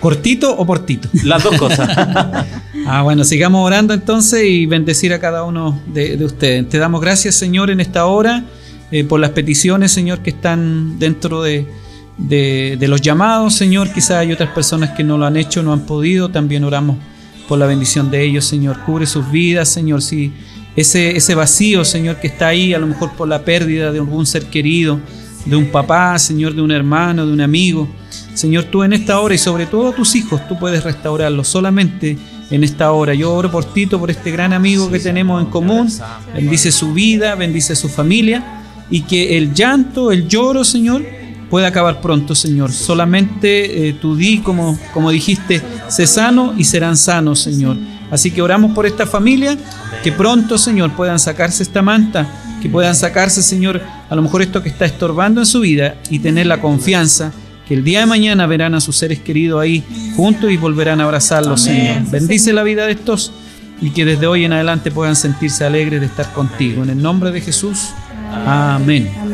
[0.00, 1.08] ¿Cortito o portito?
[1.24, 1.88] Las dos cosas.
[2.84, 6.68] Ah, bueno, sigamos orando entonces y bendecir a cada uno de, de ustedes.
[6.68, 8.42] Te damos gracias, Señor, en esta hora,
[8.90, 11.64] eh, por las peticiones, Señor, que están dentro de,
[12.18, 13.92] de- de los llamados, Señor.
[13.92, 16.28] Quizás hay otras personas que no lo han hecho, no han podido.
[16.30, 16.96] También oramos
[17.46, 18.80] por la bendición de ellos, Señor.
[18.84, 20.02] Cubre sus vidas, Señor.
[20.02, 20.32] Si
[20.76, 24.26] ese, ese vacío, Señor, que está ahí, a lo mejor por la pérdida de algún
[24.26, 25.00] ser querido,
[25.44, 27.88] de un papá, Señor, de un hermano, de un amigo.
[28.34, 32.16] Señor, tú en esta hora y sobre todo a tus hijos, tú puedes restaurarlos solamente
[32.50, 33.14] en esta hora.
[33.14, 35.88] Yo oro por Tito, por este gran amigo que tenemos en común.
[36.34, 41.02] Bendice su vida, bendice su familia y que el llanto, el lloro, Señor,
[41.50, 42.72] pueda acabar pronto, Señor.
[42.72, 47.76] Solamente eh, tú di, como, como dijiste, sé sano y serán sanos, Señor.
[48.12, 49.56] Así que oramos por esta familia,
[50.04, 52.28] que pronto, Señor, puedan sacarse esta manta,
[52.60, 56.18] que puedan sacarse, Señor, a lo mejor esto que está estorbando en su vida y
[56.18, 57.32] tener la confianza
[57.66, 59.82] que el día de mañana verán a sus seres queridos ahí
[60.14, 62.02] juntos y volverán a abrazarlos, Señor.
[62.10, 63.32] Bendice la vida de estos
[63.80, 66.82] y que desde hoy en adelante puedan sentirse alegres de estar contigo.
[66.82, 67.88] En el nombre de Jesús.
[68.46, 69.10] Amén.
[69.20, 69.31] Amén.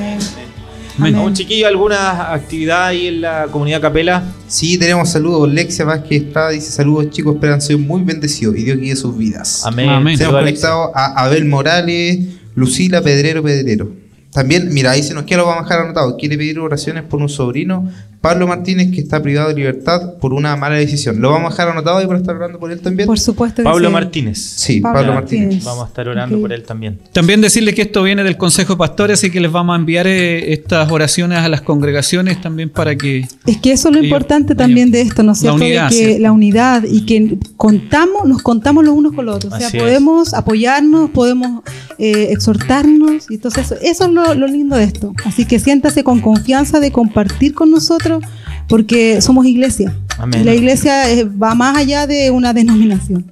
[0.98, 1.16] Amén.
[1.16, 4.22] ¿Un chiquillo alguna actividad ahí en la comunidad Capela?
[4.48, 5.48] Sí, tenemos saludos.
[5.52, 9.62] Lexia Vázquez Estrada dice saludos chicos, esperan ser muy bendecidos y Dios guíe sus vidas.
[9.64, 9.88] Amén.
[9.88, 10.18] Amén.
[10.18, 10.70] Saludos, Alexia.
[10.70, 12.18] conectado a Abel Morales,
[12.54, 14.07] Lucila Pedrero Pedrero.
[14.38, 16.16] También, mira, ahí se nos queda, lo vamos a dejar anotado.
[16.16, 17.88] Quiere pedir oraciones por un sobrino,
[18.20, 21.20] Pablo Martínez, que está privado de libertad por una mala decisión.
[21.20, 23.06] Lo vamos a dejar anotado ahí para estar orando por él también.
[23.08, 23.92] Por supuesto que Pablo sí.
[23.92, 24.38] Martínez.
[24.38, 25.42] Sí, Pablo Pablo, Martínez.
[25.46, 25.64] Martínez.
[25.64, 27.00] Vamos a estar orando por él también.
[27.12, 30.06] También decirles que esto viene del Consejo de Pastores, así que les vamos a enviar
[30.06, 34.04] eh, estas oraciones a las congregaciones también para que Es que eso es lo Ellos-
[34.10, 35.56] importante ellos- también de esto, ¿no es la cierto?
[35.56, 39.52] unidad, de que la unidad y que contamos, nos contamos los unos con los otros.
[39.52, 39.74] O sea, es.
[39.76, 41.62] podemos apoyarnos, podemos
[41.98, 43.30] eh, exhortarnos.
[43.30, 45.12] Y entonces, eso, eso es lo, lo lindo de esto.
[45.24, 48.22] Así que siéntase con confianza de compartir con nosotros,
[48.68, 49.94] porque somos iglesia.
[50.18, 50.40] Amén.
[50.40, 53.30] Y la iglesia eh, va más allá de una denominación.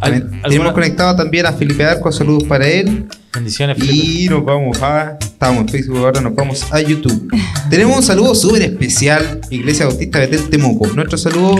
[0.00, 3.06] Al- También ¿alguna- Tenemos conectado también a Felipe Arco, saludos para él.
[3.34, 3.94] Bendiciones, Felipe.
[4.22, 5.16] Y nos vamos a.
[5.20, 7.28] Estamos en Facebook, ahora nos vamos a YouTube.
[7.70, 10.86] Tenemos un saludo súper especial, Iglesia Bautista Betel Temuco.
[10.94, 11.56] Nuestro saludo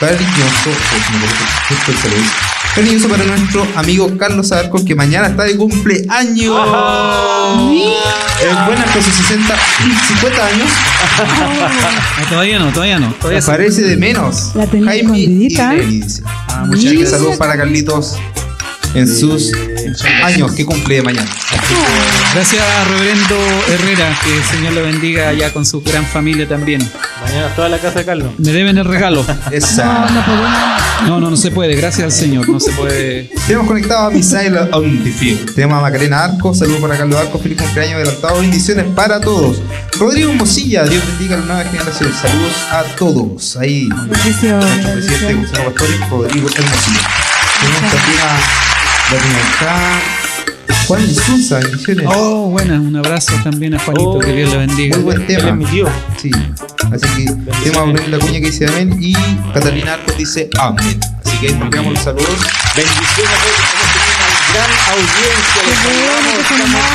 [0.00, 0.70] cariñoso.
[0.70, 1.28] se me olvidó
[1.68, 2.51] justo el saludo.
[2.74, 6.56] Cariñoso para nuestro amigo Carlos Arcos, que mañana está de cumpleaños.
[8.40, 9.54] Es buena con sus 60,
[10.08, 10.68] 50 años.
[11.18, 13.12] Ah, todavía no, todavía no.
[13.14, 13.46] Todavía sí.
[13.50, 14.52] Parece de menos.
[14.54, 15.18] La tenía Jaime
[15.84, 16.22] dice.
[16.48, 17.10] Ah, Muchas gracias.
[17.10, 18.16] Saludos para Carlitos.
[18.94, 19.52] En sus
[20.22, 21.30] años que cumple mañana.
[22.34, 23.36] Gracias a Reverendo
[23.68, 26.86] Herrera, que el Señor le bendiga allá con su gran familia también.
[27.22, 28.32] Mañana toda la casa de Carlos.
[28.38, 29.24] Me deben el regalo.
[29.50, 30.08] Esa.
[31.06, 33.30] No, no, no se puede, gracias al Señor, no se puede.
[33.46, 35.54] Tenemos conectado a Misael Ontifield.
[35.54, 36.54] Tenemos a Macarena Arco.
[36.54, 37.38] Saludos para Carlos Arco.
[37.38, 38.40] Feliz cumpleaños adelantado.
[38.40, 39.60] Bendiciones para todos.
[39.98, 40.84] Rodrigo Mosilla.
[40.84, 42.12] Dios bendiga a la nueva generación.
[42.12, 43.56] Saludos a todos.
[43.56, 43.88] Ahí.
[43.88, 45.34] Nuestro presidente.
[45.34, 47.00] Gonzalo Pastori, Rodrigo Hermosilla.
[47.60, 48.81] Tenemos también a
[49.16, 50.00] la acá.
[50.86, 51.58] Juan Insulza.
[51.60, 52.06] Bendiciones.
[52.08, 54.96] Oh, buena, un abrazo también a Juanito, Oh, que Dios le bendiga.
[54.96, 55.52] Muy buen tema.
[55.52, 55.86] mi tío.
[56.20, 56.30] Sí.
[56.92, 57.24] Así que
[57.62, 59.14] tenemos a Brunel Lacuña que dice amén y
[59.54, 60.98] Catalina Arcos dice amén.
[61.24, 62.28] Así que enviamos los saludos.
[62.76, 63.91] Bendiciones a todos
[64.52, 65.62] gran audiencia.
[65.68, 66.92] Les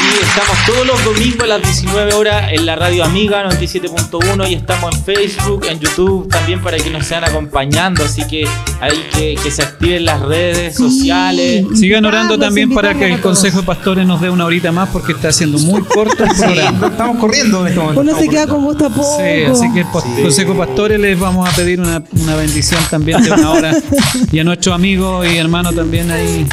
[0.00, 4.54] Sí, estamos todos los domingos a las 19 horas en la radio Amiga 97.1 y
[4.54, 8.04] estamos en Facebook, en YouTube también para que nos sean acompañando.
[8.04, 8.48] Así que
[8.80, 11.66] hay que, que se activen las redes sociales.
[11.78, 13.20] Sigan orando también para que el.
[13.20, 16.42] Consejo de Pastores nos dé una horita más porque está haciendo muy corto el Sí,
[16.42, 16.86] programa.
[16.86, 18.00] estamos corriendo en este momento.
[18.00, 18.68] Uno se queda con corriendo.
[18.70, 19.18] gusto a poco.
[19.18, 20.22] Sí, así que el Sí.
[20.22, 23.72] Consejo de Pastores les vamos a pedir una, una bendición también de una hora.
[24.32, 26.46] Y a nuestro amigo y hermano también ahí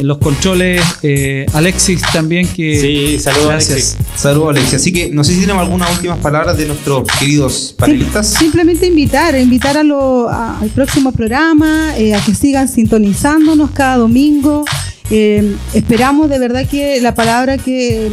[0.00, 3.50] en los controles, eh, Alexis también, que Sí, saludos.
[3.50, 3.96] Alexis.
[4.16, 4.76] Saludos, Alexia.
[4.78, 8.28] Así que no sé si tenemos algunas últimas palabras de nuestros queridos panelistas.
[8.28, 13.98] Simplemente invitar, invitar a lo- a- al próximo programa, eh, a que sigan sintonizándonos cada
[13.98, 14.64] domingo.
[15.10, 18.08] Eh, esperamos de verdad que la palabra que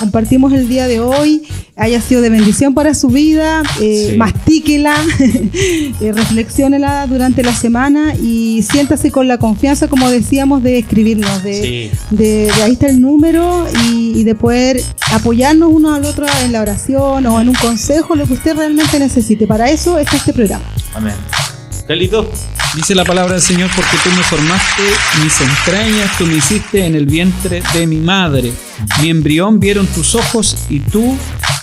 [0.00, 1.42] compartimos el día de hoy
[1.76, 3.62] haya sido de bendición para su vida.
[3.80, 4.16] Eh, Sí.
[4.16, 4.94] Mastíquela,
[6.00, 11.62] eh, reflexiónela durante la semana y siéntase con la confianza, como decíamos, de escribirnos, de,
[11.62, 11.90] Sí.
[12.16, 14.82] de, de ahí está el número y, y de poder
[15.12, 18.98] apoyarnos uno al otro en la oración o en un consejo, lo que usted realmente
[18.98, 19.46] necesite.
[19.46, 20.64] Para eso está este programa.
[20.94, 21.14] Amén.
[21.86, 22.28] Carlito,
[22.74, 24.82] Dice la palabra del Señor, porque tú me formaste
[25.24, 28.52] mis entrañas, tú me hiciste en el vientre de mi madre.
[29.00, 31.16] Mi embrión vieron tus ojos y tú,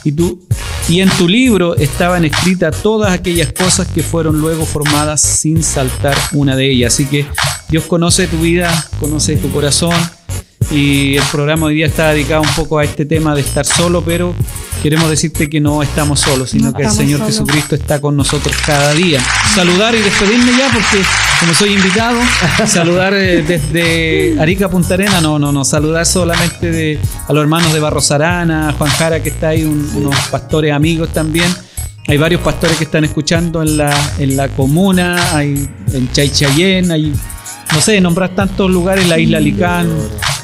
[0.04, 0.46] y tú,
[0.90, 6.18] y en tu libro estaban escritas todas aquellas cosas que fueron luego formadas sin saltar
[6.34, 6.94] una de ellas.
[6.94, 7.26] Así que
[7.70, 9.96] Dios conoce tu vida, conoce tu corazón.
[10.72, 14.04] Y el programa hoy día está dedicado un poco a este tema de estar solo,
[14.04, 14.36] pero
[14.82, 17.34] queremos decirte que no estamos solos, sino No que el Señor solos.
[17.34, 19.22] Jesucristo está con nosotros cada día.
[19.54, 21.04] Saludar y despedirme ya, porque
[21.40, 22.20] como soy invitado,
[22.66, 27.74] saludar eh, desde Arica Punta Arena, no, no, no, saludar solamente de, a los hermanos
[27.74, 31.54] de Barros Arana, a Juan Jara, que está ahí, un- unos pastores amigos también.
[32.10, 37.14] Hay varios pastores que están escuchando en la, en la comuna, hay en Chaychayén, hay,
[37.74, 39.90] no sé, nombrar tantos lugares, la isla Licán,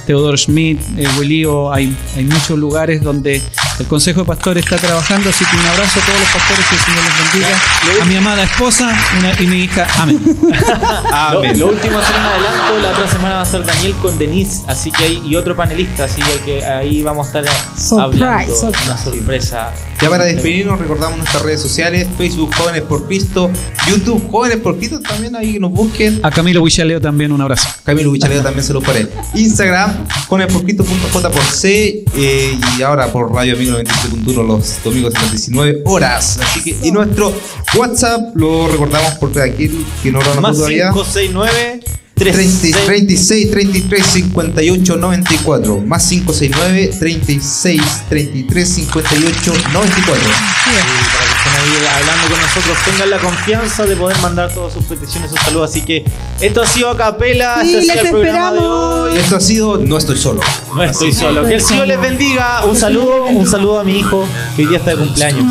[0.06, 3.42] Teodoro Schmidt, eh, Huelío, hay, hay muchos lugares donde
[3.80, 6.76] el Consejo de Pastores está trabajando, así que un abrazo a todos los pastores, que
[6.76, 10.20] el Señor les bendiga, a mi amada esposa una- y mi hija, amén.
[11.34, 14.62] lo, lo último hacer un adelanto, la otra semana va a estar Daniel con Denise,
[14.68, 18.86] así que hay, y otro panelista, así que ahí vamos a estar Surprise, hablando surprise.
[18.86, 19.72] una sorpresa.
[20.02, 23.50] Ya para despedirnos, recordamos nuestras redes sociales: Facebook Jóvenes por Cristo,
[23.88, 25.00] YouTube Jóvenes por Cristo.
[25.00, 26.20] También ahí que nos busquen.
[26.24, 27.70] A Camilo Huichaleo también un abrazo.
[27.86, 29.08] Camilo Huichaleo también se lo pone.
[29.36, 32.04] Instagram, jóvenesporcristo.j por C.
[32.18, 36.40] eh, y ahora por Radio Amigo 97.1 los domingos a las 19 horas.
[36.42, 37.34] Así que, y nuestro
[37.76, 40.92] WhatsApp lo recordamos porque aquí que no lo anotó todavía.
[40.92, 50.24] 569 30, 36 36 33 58 94 más 569 36 33 58 94
[50.64, 54.84] para que estén ahí hablando con nosotros, tengan la confianza de poder mandar todas sus
[54.86, 55.72] peticiones, sus saludos.
[55.72, 56.06] Así que
[56.40, 59.18] esto ha sido a capela, Sí, este ha sido el programa de hoy.
[59.18, 60.42] esto ha sido No Estoy Solo
[60.76, 61.44] No estoy solo.
[61.46, 62.64] Que el Señor les bendiga.
[62.66, 65.46] Un saludo, un saludo a mi hijo que hoy día está de cumpleaños.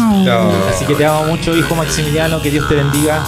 [0.75, 2.41] Así que te amo mucho, hijo Maximiliano.
[2.41, 3.23] Que Dios te bendiga.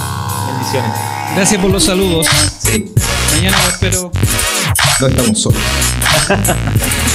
[0.53, 0.91] Bendiciones.
[1.35, 2.26] Gracias por los saludos.
[2.59, 2.93] sí,
[3.45, 4.11] Mañana espero.
[5.01, 5.61] no estamos solos